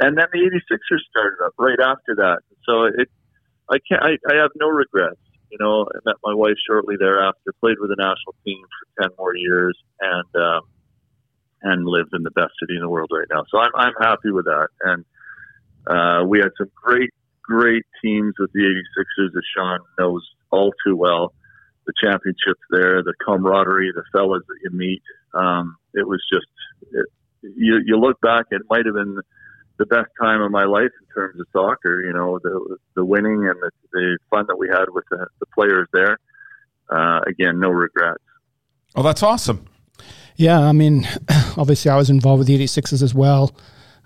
[0.00, 2.38] and then the 86ers started up right after that.
[2.64, 3.08] So it,
[3.70, 4.02] I can't.
[4.02, 5.20] I, I have no regrets.
[5.50, 7.52] You know, I met my wife shortly thereafter.
[7.60, 8.62] Played with the national team
[8.96, 10.60] for 10 more years, and um,
[11.62, 13.44] and lived in the best city in the world right now.
[13.50, 14.68] So I'm I'm happy with that.
[14.82, 15.04] And
[15.86, 17.10] uh, we had some great
[17.44, 21.32] great teams with the 86ers that Sean knows all too well.
[21.86, 25.02] The championships there, the camaraderie, the fellas that you meet.
[25.34, 26.46] Um, it was just,
[26.92, 27.06] it,
[27.42, 29.20] you, you look back, it might have been
[29.78, 33.48] the best time of my life in terms of soccer, you know, the, the winning
[33.48, 36.18] and the, the fun that we had with the, the players there.
[36.90, 38.22] Uh, again, no regrets.
[38.94, 39.66] Oh, that's awesome.
[40.36, 41.08] Yeah, I mean,
[41.56, 43.54] obviously I was involved with the 86ers as well.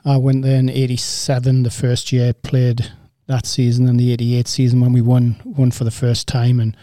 [0.05, 2.91] I went there in 87, the first year, played
[3.29, 6.75] that season and the 88 season when we won won for the first time and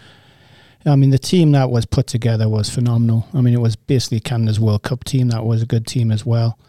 [0.85, 3.27] I mean the team that was put together was phenomenal.
[3.33, 6.23] I mean it was basically Canada's World Cup team that was a good team as
[6.23, 6.59] well.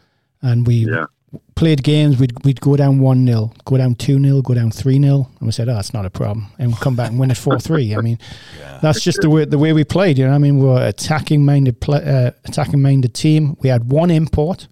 [0.40, 1.06] And we yeah.
[1.54, 5.52] Played games we'd we'd go down 1-0, go down 2-0, go down 3-0 and we
[5.52, 7.96] said oh that's not a problem and we'd come back and win it 4-3.
[7.96, 8.18] I mean
[8.58, 8.78] yeah.
[8.82, 10.32] that's just the way the way we played, you know.
[10.32, 13.56] I mean we are attacking minded uh, attacking minded team.
[13.60, 14.68] We had one import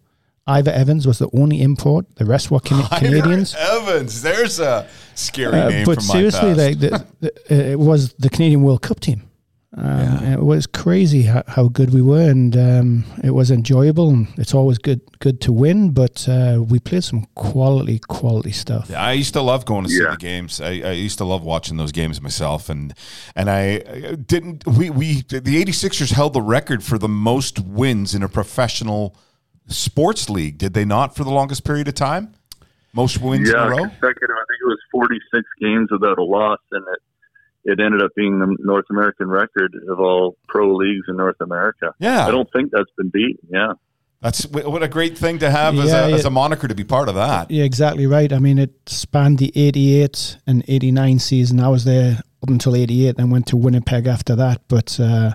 [0.46, 2.06] Ivor Evans was the only import.
[2.16, 3.54] The rest were can- Canadians.
[3.54, 5.86] Evans, there's a scary uh, name.
[5.86, 9.22] But seriously, like the, the, uh, it was the Canadian World Cup team.
[9.76, 10.34] Um, yeah.
[10.34, 14.10] It was crazy how, how, good we were, and um, it was enjoyable.
[14.10, 18.88] And it's always good good to win, but uh, we played some quality quality stuff.
[18.88, 20.60] Yeah, I used to love going to see the games.
[20.60, 22.94] I, I, used to love watching those games myself, and
[23.34, 23.78] and I
[24.14, 24.64] didn't.
[24.64, 29.16] We we the 86ers held the record for the most wins in a professional
[29.66, 32.34] sports league, did they not, for the longest period of time?
[32.92, 33.76] Most wins yeah, in a row?
[33.76, 34.30] Consecutive.
[34.30, 36.98] I think it was 46 games without a loss, and it,
[37.64, 41.94] it ended up being the North American record of all pro leagues in North America.
[41.98, 42.26] Yeah.
[42.26, 43.48] I don't think that's been beaten.
[43.48, 43.72] Yeah.
[44.20, 46.14] That's what a great thing to have as, a, yeah.
[46.14, 47.50] as a moniker to be part of that.
[47.50, 48.32] Yeah, exactly right.
[48.32, 51.60] I mean, it spanned the 88 and 89 season.
[51.60, 54.62] I was there up until 88 and went to Winnipeg after that.
[54.68, 55.32] But, uh,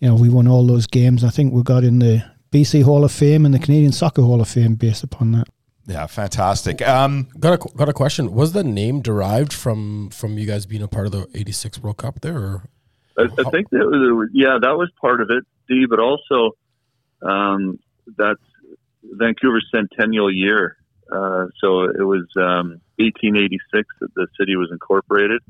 [0.00, 1.24] you know, we won all those games.
[1.24, 4.40] I think we got in the BC Hall of Fame and the Canadian Soccer Hall
[4.40, 5.48] of Fame based upon that.
[5.86, 6.80] Yeah, fantastic.
[6.86, 8.32] Um, got a got a question.
[8.32, 11.96] Was the name derived from from you guys being a part of the '86 World
[11.96, 12.38] Cup there?
[12.38, 12.62] Or
[13.18, 15.86] I, I think that was, yeah, that was part of it, D.
[15.88, 16.52] But also,
[17.20, 17.80] um,
[18.16, 18.40] that's
[19.02, 20.76] Vancouver's centennial year.
[21.10, 25.42] Uh, so it was um, 1886 that the city was incorporated,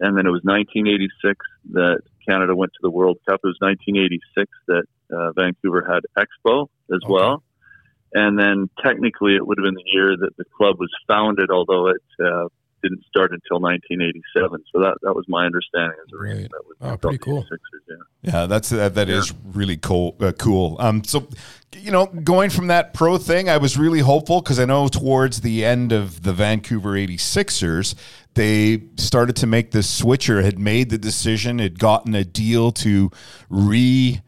[0.00, 3.40] and then it was 1986 that Canada went to the World Cup.
[3.42, 7.12] It was 1986 that uh, Vancouver had Expo as okay.
[7.12, 7.42] well.
[8.14, 11.88] And then technically, it would have been the year that the club was founded, although
[11.88, 12.48] it uh,
[12.82, 14.64] didn't start until 1987.
[14.72, 16.42] So that, that was my understanding as a reason.
[16.50, 17.46] That was oh, pretty cool.
[17.88, 17.96] yeah.
[18.22, 19.16] yeah, that's that, that yeah.
[19.16, 20.16] is really cool.
[20.20, 20.76] Uh, cool.
[20.78, 21.28] Um, so,
[21.74, 25.40] you know, going from that pro thing, I was really hopeful because I know towards
[25.40, 27.94] the end of the Vancouver 86ers,
[28.34, 33.10] they started to make the switcher, had made the decision, had gotten a deal to
[33.48, 34.20] re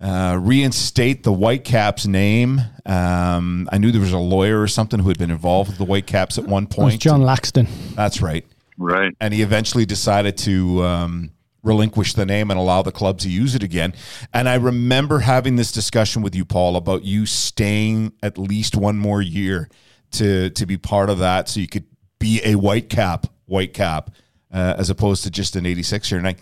[0.00, 2.60] uh, reinstate the Whitecaps name.
[2.86, 5.84] Um, I knew there was a lawyer or something who had been involved with the
[5.84, 6.94] Whitecaps at one point.
[6.94, 7.68] Was John Laxton.
[7.94, 8.46] That's right.
[8.78, 9.14] Right.
[9.20, 11.30] And he eventually decided to um,
[11.62, 13.92] relinquish the name and allow the club to use it again.
[14.32, 18.96] And I remember having this discussion with you, Paul, about you staying at least one
[18.96, 19.68] more year
[20.12, 21.84] to to be part of that, so you could
[22.18, 24.08] be a Whitecap, Whitecap,
[24.52, 26.18] uh, as opposed to just an 86er.
[26.18, 26.36] And I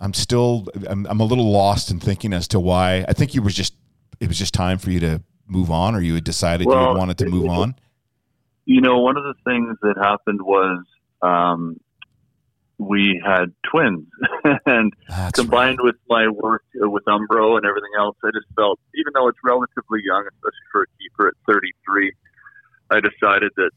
[0.00, 3.04] I'm still I'm, I'm a little lost in thinking as to why.
[3.08, 3.74] I think you was just
[4.20, 6.98] it was just time for you to move on, or you had decided well, you
[6.98, 7.74] wanted to move on.
[8.64, 10.84] You know, one of the things that happened was
[11.22, 11.78] um,
[12.78, 14.06] we had twins,
[14.66, 15.84] and That's combined right.
[15.84, 20.00] with my work with Umbro and everything else, I just felt, even though it's relatively
[20.04, 22.12] young, especially for a keeper at 33,
[22.90, 23.70] I decided that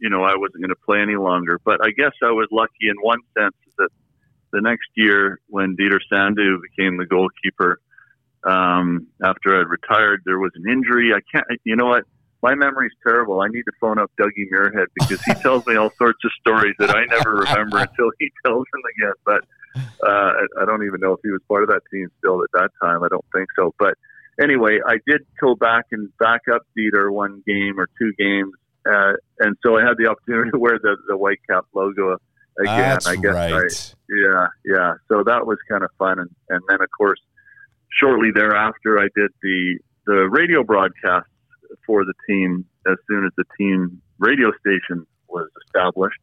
[0.00, 1.60] you know I wasn't going to play any longer.
[1.64, 3.54] But I guess I was lucky in one sense
[4.52, 7.80] the next year when Dieter Sandu became the goalkeeper,
[8.44, 11.12] um, after I retired, there was an injury.
[11.14, 12.04] I can't, you know what?
[12.42, 13.40] My memory's terrible.
[13.40, 16.74] I need to phone up Dougie Muirhead because he tells me all sorts of stories
[16.80, 19.12] that I never remember until he tells them again.
[19.24, 19.44] But
[20.02, 22.70] Uh, I, don't even know if he was part of that team still at that
[22.82, 23.02] time.
[23.02, 23.74] I don't think so.
[23.78, 23.94] But
[24.40, 28.52] anyway, I did go back and back up Dieter one game or two games,
[28.86, 32.18] uh, and so I had the opportunity to wear the the Whitecap logo
[32.58, 32.76] again.
[32.76, 33.94] That's I guess I, right.
[34.08, 34.94] yeah, yeah.
[35.08, 37.20] So that was kind of fun, and, and then of course,
[37.90, 41.28] shortly thereafter, I did the the radio broadcast
[41.86, 46.20] for the team as soon as the team radio station was established,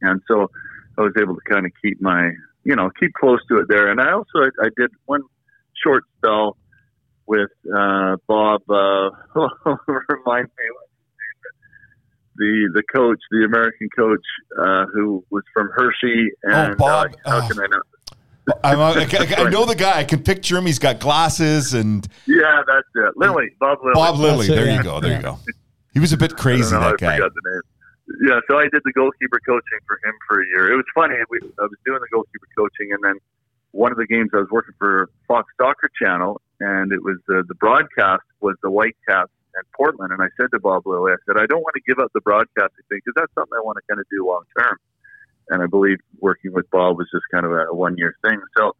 [0.00, 0.50] and so
[0.98, 2.30] I was able to kind of keep my
[2.64, 3.90] you know keep close to it there.
[3.90, 5.22] And I also I, I did one
[5.82, 6.56] short spell
[7.26, 8.62] with uh, Bob.
[8.68, 9.10] Uh,
[10.08, 10.64] remind me
[12.36, 14.20] the the coach, the American coach,
[14.58, 16.30] uh, who was from Hershey.
[16.42, 17.14] And, Oh, Bob.
[17.24, 17.48] Uh, how Oh.
[17.48, 17.82] can I not?
[18.64, 19.98] I'm, I, I- I know the guy.
[20.00, 20.66] I can picture him.
[20.66, 23.12] He's got glasses and Yeah, that's it.
[23.16, 23.94] Lilley, Bob Lilley.
[23.94, 24.46] Bob Lilley.
[24.48, 24.76] There yeah.
[24.78, 25.00] you go.
[25.00, 25.38] There you go.
[25.94, 27.16] He was a bit I crazy, don't know, that I guy.
[27.18, 27.60] forgot the name.
[28.28, 30.72] Yeah, so I did the goalkeeper coaching for him for a year.
[30.72, 31.14] It was funny.
[31.30, 33.14] We, I was doing the goalkeeper coaching, and then
[33.70, 37.44] one of the games I was working for Fox Soccer Channel, and it was the,
[37.46, 40.12] the broadcast was the Whitecaps and Portland.
[40.12, 42.20] And I said to Bob Lilley, I said, I don't want to give up the
[42.20, 44.76] broadcasting thing because that's something I want to kind of do long term.
[45.48, 48.40] And I believe working with Bob was just kind of a, one year thing.
[48.56, 48.76] So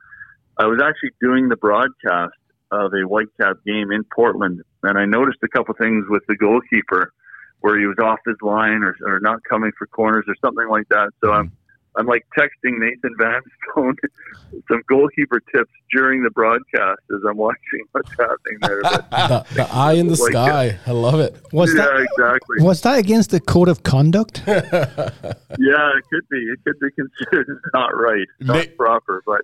[0.59, 2.35] I was actually doing the broadcast
[2.71, 7.13] of a Whitecap game in Portland, and I noticed a couple things with the goalkeeper
[7.61, 10.89] where he was off his line or, or not coming for corners or something like
[10.89, 11.11] that.
[11.23, 11.53] So I'm
[11.97, 13.97] I'm like texting Nathan Vanstone
[14.69, 18.81] some goalkeeper tips during the broadcast as I'm watching what's happening there.
[18.83, 20.79] But, the, the eye in the Like, uh, sky.
[20.87, 21.37] I love it.
[21.53, 22.57] Was yeah, that exactly.
[22.65, 24.43] was that against the code of conduct?
[25.59, 26.39] Yeah, it could be.
[26.39, 29.43] It could be considered not right, not Na- proper, but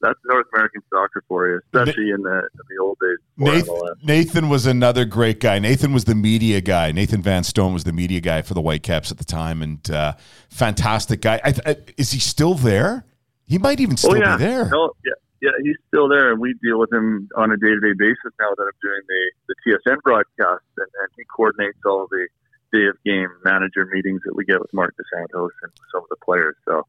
[0.00, 3.18] that's North American soccer for you, especially in the in the old days.
[3.36, 5.58] Nathan, Nathan was another great guy.
[5.58, 6.92] Nathan was the media guy.
[6.92, 10.14] Nathan Van Stone was the media guy for the Whitecaps at the time, and uh,
[10.50, 11.40] fantastic guy.
[11.44, 13.04] I, I, is he still there?
[13.46, 14.68] He might even still oh yeah, be there.
[14.68, 17.80] No, yeah, yeah, he's still there, and we deal with him on a day to
[17.80, 22.06] day basis now that I'm doing the the TSN broadcast, and, and he coordinates all
[22.10, 22.28] the
[22.72, 26.08] day of game manager meetings that we get with Marc Dos Santos and some of
[26.10, 26.56] the players.
[26.66, 26.86] So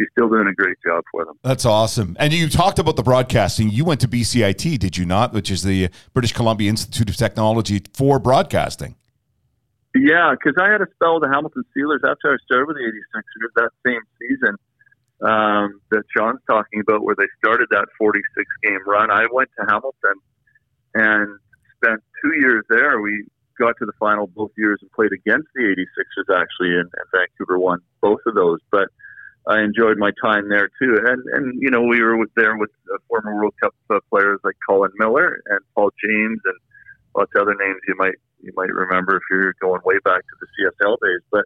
[0.00, 1.38] he's still doing a great job for them.
[1.42, 2.16] That's awesome.
[2.18, 3.70] And you talked about the broadcasting.
[3.70, 5.32] You went to BCIT, did you not?
[5.32, 8.96] Which is the British Columbia Institute of Technology for broadcasting.
[9.94, 12.92] Yeah, because I had a spell with the Hamilton Steelers after I started with the
[13.18, 14.56] 86ers that same season
[15.20, 18.22] um, that Sean's talking about, where they started that 46
[18.62, 19.10] game run.
[19.10, 20.14] I went to Hamilton
[20.94, 21.38] and
[21.76, 23.00] spent two years there.
[23.00, 23.26] We
[23.58, 27.58] got to the final both years and played against the 86ers actually, and, and Vancouver
[27.58, 28.60] won both of those.
[28.70, 28.88] But
[29.46, 31.00] I enjoyed my time there too.
[31.04, 34.40] And, and you know, we were with, there with uh, former World Cup uh, players
[34.44, 36.58] like Colin Miller and Paul James and
[37.16, 40.34] lots of other names you might you might remember if you're going way back to
[40.40, 41.22] the CSL days.
[41.30, 41.44] But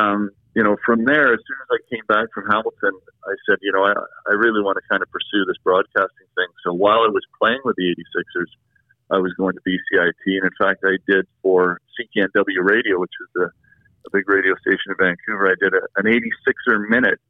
[0.00, 2.92] um, you know, from there, as soon as I came back from Hamilton,
[3.24, 3.92] I said, you know, I,
[4.28, 6.48] I really want to kind of pursue this broadcasting thing.
[6.64, 8.52] So while I was playing with the 86ers,
[9.10, 13.28] I was going to BCIT, and in fact, I did for CKNW Radio, which is
[13.34, 13.50] the
[14.06, 15.48] a big radio station in Vancouver.
[15.48, 17.20] I did a, an 86er minute,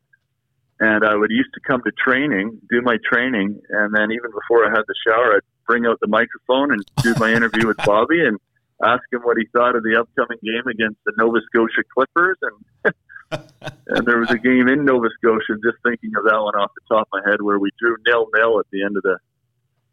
[0.81, 4.67] and I would used to come to training, do my training, and then even before
[4.67, 8.25] I had the shower, I'd bring out the microphone and do my interview with Bobby
[8.25, 8.39] and
[8.83, 12.39] ask him what he thought of the upcoming game against the Nova Scotia Clippers.
[12.43, 12.95] And
[13.87, 15.55] and there was a game in Nova Scotia.
[15.63, 18.29] Just thinking of that one off the top of my head, where we drew nil
[18.35, 19.19] nil at the end of the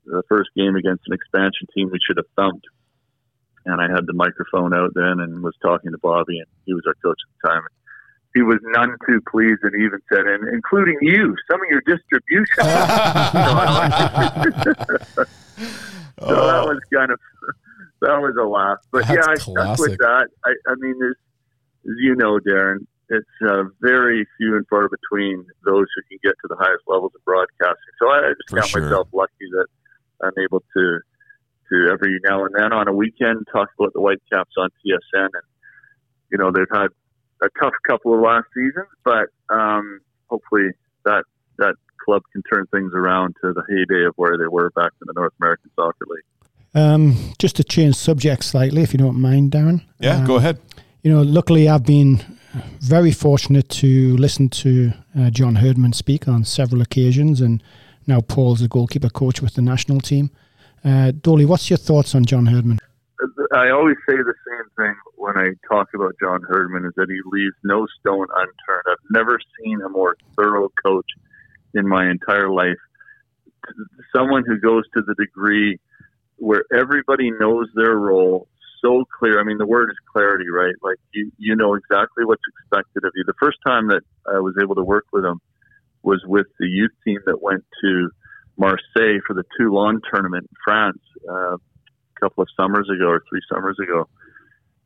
[0.06, 2.66] the first game against an expansion team we should have thumped.
[3.66, 6.84] And I had the microphone out then and was talking to Bobby, and he was
[6.88, 7.62] our coach at the time.
[8.34, 12.46] He was none too pleased, and even said, "And including you, some of your distribution."
[16.20, 17.20] so that was kind of
[18.02, 18.80] that was a laugh.
[18.92, 20.28] But That's yeah, I stuck with that.
[20.46, 21.18] I, I mean, there's,
[21.86, 26.36] as you know, Darren, it's uh, very few and far between those who can get
[26.42, 27.94] to the highest levels of broadcasting.
[28.00, 28.82] So I just For count sure.
[28.82, 29.68] myself lucky that
[30.24, 31.00] I'm able to
[31.70, 35.44] to every now and then on a weekend talk about the Whitecaps on TSN, and
[36.32, 36.88] you know they've had
[37.42, 40.72] a tough couple of last seasons, but um, hopefully
[41.06, 41.24] that
[41.58, 45.06] that club can turn things around to the heyday of where they were back in
[45.08, 46.24] the North American Soccer League.
[46.74, 49.84] Um, just to change subject slightly, if you don't mind, Darren.
[50.00, 50.60] Yeah, Um, go ahead.
[51.02, 52.22] You know, luckily I've been
[52.80, 57.64] very fortunate to listen to uh, John Herdman speak on several occasions, and
[58.08, 60.32] now Paul's a goalkeeper coach with the national team.
[60.84, 62.80] Uh, Dolly, what's your thoughts on John Herdman?
[63.54, 67.20] I always say the same thing when I talk about John Herdman is that he
[67.26, 68.84] leaves no stone unturned.
[68.88, 71.08] I've never seen a more thorough coach
[71.74, 72.78] in my entire life.
[74.16, 75.80] Someone who goes to the degree
[76.38, 78.48] where everybody knows their role
[78.82, 79.40] so clear.
[79.40, 80.76] I mean, the word is clarity, right?
[80.82, 83.24] Like you, you know exactly what's expected of you.
[83.26, 85.42] The first time that I was able to work with him
[86.04, 88.10] was with the youth team that went to
[88.60, 91.00] Marseille for the Toulon tournament in France
[91.30, 91.60] uh, a
[92.20, 94.08] couple of summers ago or three summers ago.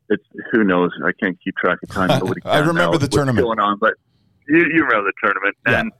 [0.08, 0.22] It's
[0.52, 0.90] who knows?
[1.04, 2.10] I can't keep track of time.
[2.44, 3.44] I remember the tournament.
[3.44, 3.94] going on, but
[4.48, 5.80] you, you remember the tournament, Yeah.
[5.80, 5.92] and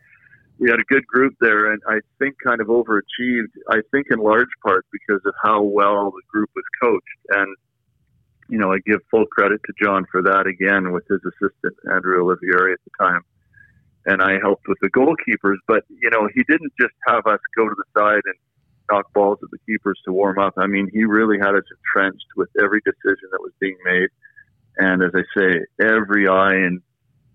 [0.59, 3.51] we had a good group there, and I think kind of overachieved.
[3.71, 7.57] I think in large part because of how well the group was coached, and
[8.49, 12.23] you know I give full credit to John for that again with his assistant Andrew
[12.23, 13.23] Olivieri at the time,
[14.07, 15.57] and I helped with the goalkeepers.
[15.67, 18.35] But you know he didn't just have us go to the side and
[18.91, 20.55] knock balls at the keepers to warm up.
[20.57, 24.09] I mean he really had us entrenched with every decision that was being made,
[24.79, 26.81] and as I say, every I and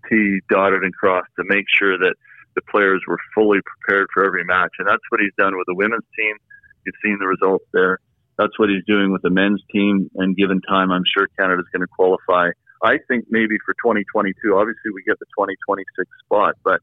[0.08, 2.14] T dotted and crossed to make sure that
[2.54, 4.72] the players were fully prepared for every match.
[4.78, 6.36] And that's what he's done with the women's team.
[6.84, 7.98] You've seen the results there.
[8.38, 10.10] That's what he's doing with the men's team.
[10.16, 12.50] And given time, I'm sure Canada's going to qualify.
[12.82, 14.56] I think maybe for 2022.
[14.56, 16.80] Obviously, we get the 2026 spot, but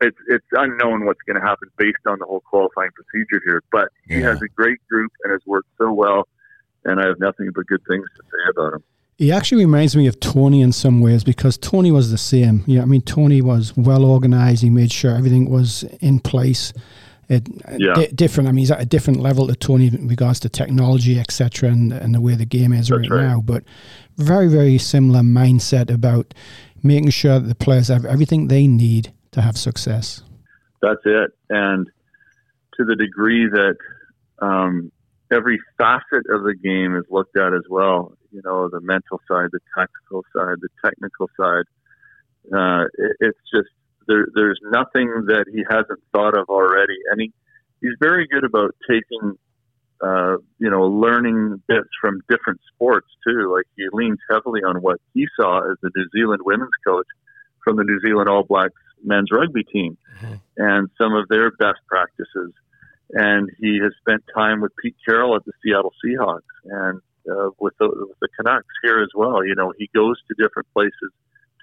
[0.00, 3.62] it's it's unknown what's going to happen based on the whole qualifying procedure here.
[3.72, 4.30] But he Yeah.
[4.30, 6.28] has a great group and has worked so well,
[6.84, 8.82] and I have nothing but good things to say about him.
[9.18, 12.62] He actually reminds me of Tony in some ways because Tony was the same.
[12.66, 14.62] Yeah, I mean Tony was well organized.
[14.62, 16.74] He made sure everything was in place.
[17.28, 17.94] It, Yeah.
[17.94, 18.48] di- different.
[18.48, 21.92] I mean, he's at a different level to Tony in regards to technology, etc., and,
[21.92, 23.22] and the way the game is right, right.
[23.22, 23.40] now.
[23.40, 23.64] But
[24.16, 26.34] very, very similar mindset about
[26.82, 30.22] making sure that the players have everything they need to have success.
[30.80, 31.30] that's it.
[31.50, 31.86] And
[32.76, 33.76] to the degree that
[34.40, 34.92] um,
[35.32, 39.48] every facet of the game is looked at as well, you know, the mental side,
[39.52, 41.64] the tactical side, the technical side,
[42.54, 43.68] uh, it, it's just
[44.06, 46.96] there, there's nothing that he hasn't thought of already.
[47.10, 47.32] And he,
[47.80, 49.38] he's very good about taking,
[50.02, 53.52] uh, you know, learning bits from different sports too.
[53.54, 57.06] Like he leans heavily on what he saw as the New Zealand women's coach
[57.64, 59.96] from the New Zealand All Blacks men's rugby team
[60.56, 62.52] and some of their best practices.
[63.10, 67.74] And he has spent time with Pete Carroll at the Seattle Seahawks and uh, with,
[67.78, 69.44] the, with the Canucks here as well.
[69.44, 71.12] You know, he goes to different places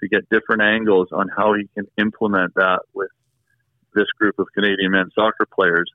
[0.00, 3.10] to get different angles on how he can implement that with
[3.94, 5.90] this group of Canadian men's soccer players.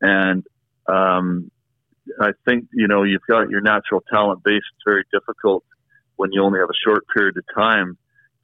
[0.00, 0.44] And
[0.86, 1.50] um,
[2.20, 4.62] I think, you know, you've got your natural talent base.
[4.74, 5.64] It's very difficult
[6.16, 7.96] when you only have a short period of time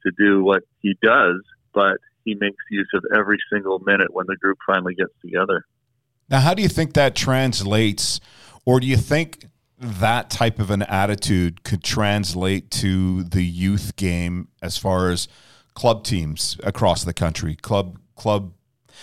[0.03, 1.41] to do what he does,
[1.73, 5.65] but he makes use of every single minute when the group finally gets together.
[6.29, 8.19] Now, how do you think that translates,
[8.65, 9.47] or do you think
[9.77, 15.27] that type of an attitude could translate to the youth game as far as
[15.73, 17.55] club teams across the country?
[17.55, 18.53] Club, club,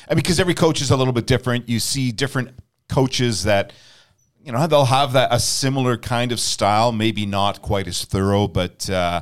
[0.09, 2.50] and because every coach is a little bit different, you see different
[2.88, 3.72] coaches that
[4.49, 8.49] you know they'll have that a similar kind of style, maybe not quite as thorough,
[8.49, 9.20] but uh,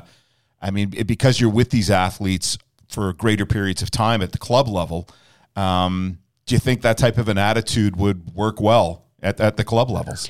[0.61, 2.57] I mean because you're with these athletes
[2.87, 5.09] for greater periods of time at the club level.
[5.57, 9.65] Um, do you think that type of an attitude would work well at, at the
[9.65, 10.29] club levels?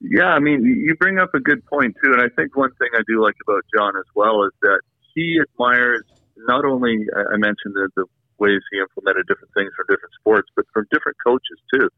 [0.00, 2.88] Yeah, I mean, you bring up a good point too, and I think one thing
[2.94, 4.80] I do like about John as well is that
[5.14, 6.02] he admires
[6.36, 8.06] not only I I mentioned the, the
[8.40, 11.88] ways he implemented different things from different sports, but from different coaches too.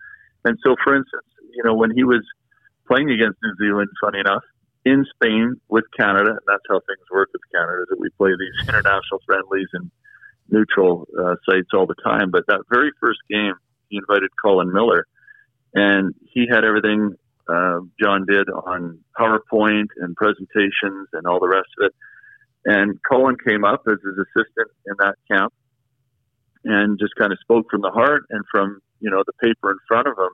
[0.45, 1.24] And so, for instance,
[1.57, 2.22] you know, when he was
[2.86, 4.42] playing against New Zealand, funny enough,
[4.84, 8.30] in Spain with Canada, and that's how things work with Canada, is that we play
[8.38, 9.90] these international friendlies and
[10.50, 12.30] neutral uh, sites all the time.
[12.30, 13.55] But that very first game,
[13.88, 15.07] he invited Colin Miller,
[15.72, 17.16] and he had everything
[17.48, 21.94] uh, John did on PowerPoint and presentations and all the rest of it.
[22.66, 25.52] And Colin came up as his assistant in that camp
[26.64, 29.78] and just kind of spoke from the heart and from you know the paper in
[29.86, 30.30] front of him.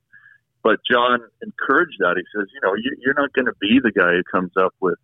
[0.62, 2.16] But John encouraged that.
[2.16, 4.74] He says, you know, you, you're not going to be the guy who comes up
[4.80, 4.98] with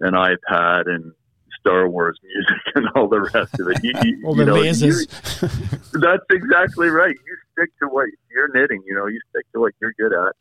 [0.00, 1.12] an iPad and
[1.60, 3.78] Star Wars music and all the rest of it.
[3.82, 5.02] You, you, All you know, mazes.
[5.42, 5.48] you-
[6.00, 7.14] that's exactly right.
[7.14, 8.82] You stick to what you're knitting.
[8.86, 10.32] You know, you stick to what you're good at.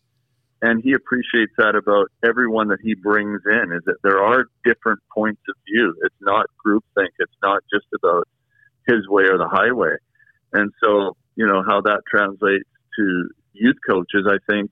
[0.61, 4.99] And he appreciates that about everyone that he brings in is that there are different
[5.13, 5.95] points of view.
[6.03, 7.09] It's not groupthink.
[7.19, 8.27] It's not just about
[8.87, 9.95] his way or the highway.
[10.51, 14.71] And so, you know, how that translates to youth coaches, I think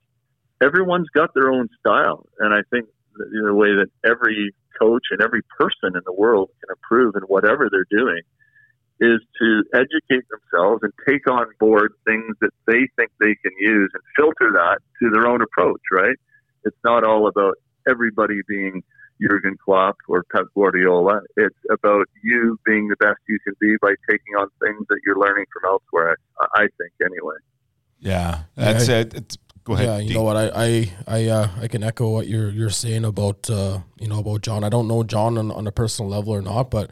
[0.62, 2.26] everyone's got their own style.
[2.40, 6.76] And I think the, way that every coach and every person in the world can
[6.76, 8.22] improve in whatever they're doing
[9.00, 13.92] is to educate themselves and take on board things that they think they can use
[13.94, 16.16] and filter that to their own approach, right?
[16.66, 17.56] It's not all about
[17.88, 18.84] everybody being
[19.22, 21.22] Jurgen Klopp or Pep Guardiola.
[21.36, 25.18] It's about you being the best you can be by taking on things that you're
[25.18, 26.18] learning from elsewhere,
[26.54, 27.38] I think, anyway.
[28.00, 29.00] Yeah, that's Yeah.
[29.00, 29.14] it.
[29.14, 29.86] It's, go ahead.
[29.88, 30.18] Yeah, you Dean.
[30.18, 30.38] know what?
[30.38, 34.20] I I I, uh, I can echo what you're you're saying about uh, you know
[34.20, 34.64] about John.
[34.64, 36.92] I don't know John on, on a personal level or not, but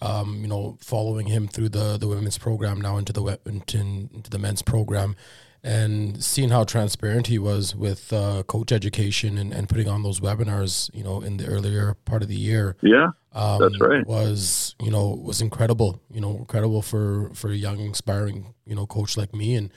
[0.00, 4.30] um, you know, following him through the the women's program now into the into, into
[4.30, 5.14] the men's program,
[5.62, 10.18] and seeing how transparent he was with uh, coach education and, and putting on those
[10.20, 12.76] webinars, you know, in the earlier part of the year.
[12.82, 14.04] Yeah, um, that's right.
[14.06, 16.00] Was you know was incredible.
[16.10, 19.70] You know, incredible for for a young, inspiring you know coach like me, and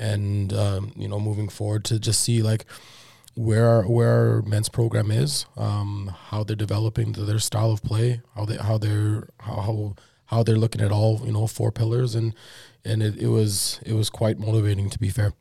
[0.00, 2.64] and um, you know moving forward to just see like
[3.34, 8.44] where where our men's program is, um, how they're developing their style of play, how
[8.44, 9.94] they how they're how
[10.26, 12.34] how they're looking at all you know four pillars, and
[12.84, 15.32] and it, it was it was quite motivating to be fair.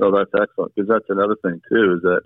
[0.00, 2.20] Oh, that's excellent because that's another thing too is that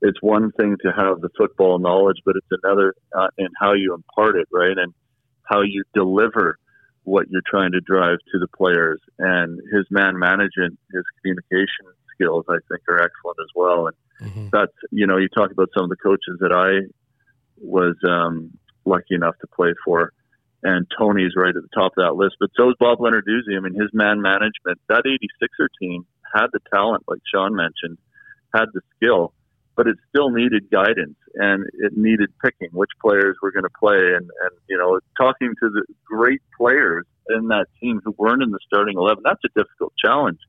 [0.00, 3.94] it's one thing to have the football knowledge, but it's another uh, in how you
[3.94, 4.94] impart it, right, and
[5.44, 6.58] how you deliver
[7.08, 9.00] what you're trying to drive to the players.
[9.18, 13.88] And his man management, his communication skills, I think, are excellent as well.
[13.88, 14.48] And mm-hmm.
[14.52, 16.86] that's, you know, you talk about some of the coaches that I
[17.56, 18.52] was um,
[18.84, 20.12] lucky enough to play for,
[20.62, 22.36] and Tony's right at the top of that list.
[22.38, 23.56] But so is Bob Lenarduzzi.
[23.56, 26.04] I mean, his man management, that 86er team
[26.34, 27.98] had the talent, like Sean mentioned,
[28.54, 29.32] had the skill,
[29.78, 33.94] but it still needed guidance and it needed picking which players were going to play.
[33.94, 38.50] And, and, you know, talking to the great players in that team who weren't in
[38.50, 40.40] the starting 11, that's a difficult challenge.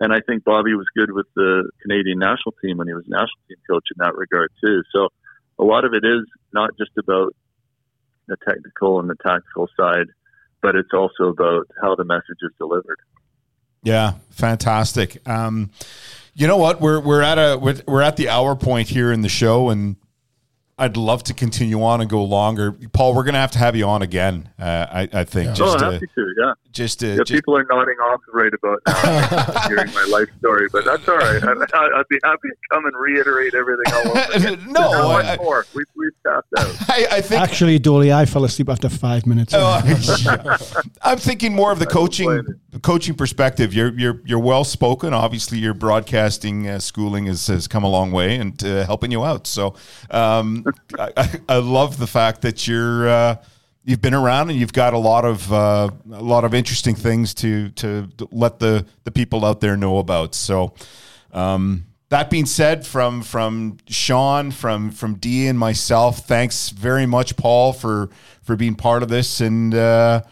[0.00, 3.38] And I think Bobby was good with the Canadian national team when he was national
[3.48, 4.82] team coach in that regard too.
[4.92, 5.06] So
[5.56, 7.32] a lot of it is not just about
[8.26, 10.08] the technical and the tactical side,
[10.62, 12.98] but it's also about how the message is delivered.
[13.84, 15.20] Yeah, fantastic.
[15.28, 15.70] Um,
[16.34, 16.80] you know what?
[16.80, 19.96] We're we're at a we're, we're at the hour point here in the show, and
[20.76, 22.72] I'd love to continue on and go longer.
[22.72, 24.48] Paul, we're going to have to have you on again.
[24.58, 25.46] Uh, I, I think.
[25.46, 25.54] Yeah.
[25.54, 26.52] Just oh, happy to, yeah.
[26.72, 30.68] Just to, yeah, just, people are nodding off right about now, hearing my life story,
[30.72, 31.40] but that's all right.
[31.44, 34.56] I, would be happy to come and reiterate everything all over.
[34.72, 35.64] no, I, more.
[35.72, 36.74] We, we've tapped out.
[36.88, 39.54] I, I think actually, Dolly, I fell asleep after five minutes.
[39.54, 39.80] Oh,
[41.02, 42.44] I'm thinking more of the coaching
[42.82, 43.72] coaching perspective.
[43.72, 45.14] You're you're you're well spoken.
[45.14, 49.22] Obviously, your broadcasting uh, schooling has, has come a long way and uh, helping you
[49.22, 49.46] out.
[49.46, 49.76] So.
[50.10, 50.63] Um,
[50.98, 53.36] I, I, love the fact that you're uh,
[53.84, 57.34] you've been around and you've got a lot of uh, a lot of interesting things
[57.34, 60.34] to to let the the people out there know about.
[60.34, 60.74] So.
[61.32, 67.36] Um, that being said, from from Sean, from from Dee and myself, thanks very much,
[67.36, 68.08] Paul, for
[68.42, 70.22] for being part of this, and uh,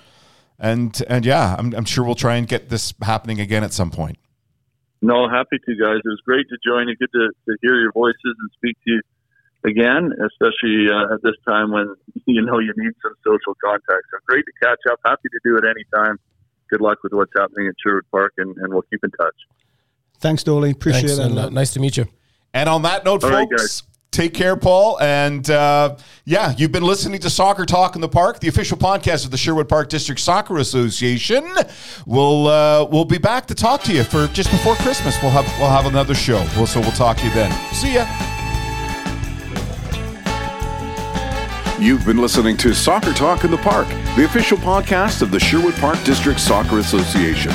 [0.61, 3.91] and and yeah, I'm, I'm sure we'll try and get this happening again at some
[3.91, 4.18] point.
[5.01, 5.99] No, happy to, guys.
[6.05, 6.95] It was great to join you.
[6.95, 9.03] Good to, to hear your voices and speak to you
[9.65, 11.95] again, especially uh, at this time when
[12.27, 14.05] you know you need some social contact.
[14.11, 15.01] So great to catch up.
[15.05, 16.19] Happy to do it anytime.
[16.71, 19.35] Good luck with what's happening at Sherwood Park, and, and we'll keep in touch.
[20.21, 20.71] Thanks, Dolly.
[20.71, 21.27] Appreciate Thanks, it.
[21.27, 22.07] And, uh, nice to meet you.
[22.55, 23.83] And on that note, All folks.
[23.83, 25.01] Right, take care, Paul.
[25.01, 29.25] And uh, yeah, you've been listening to Soccer Talk in the Park, the official podcast
[29.25, 31.45] of the Sherwood Park District Soccer Association.
[32.07, 35.21] We'll uh, we'll be back to talk to you for just before Christmas.
[35.21, 36.47] We'll have we'll have another show.
[36.57, 37.51] We'll, so we'll talk to you then.
[37.75, 38.32] See ya.
[41.83, 45.74] You've been listening to Soccer Talk in the Park, the official podcast of the Sherwood
[45.74, 47.51] Park District Soccer Association.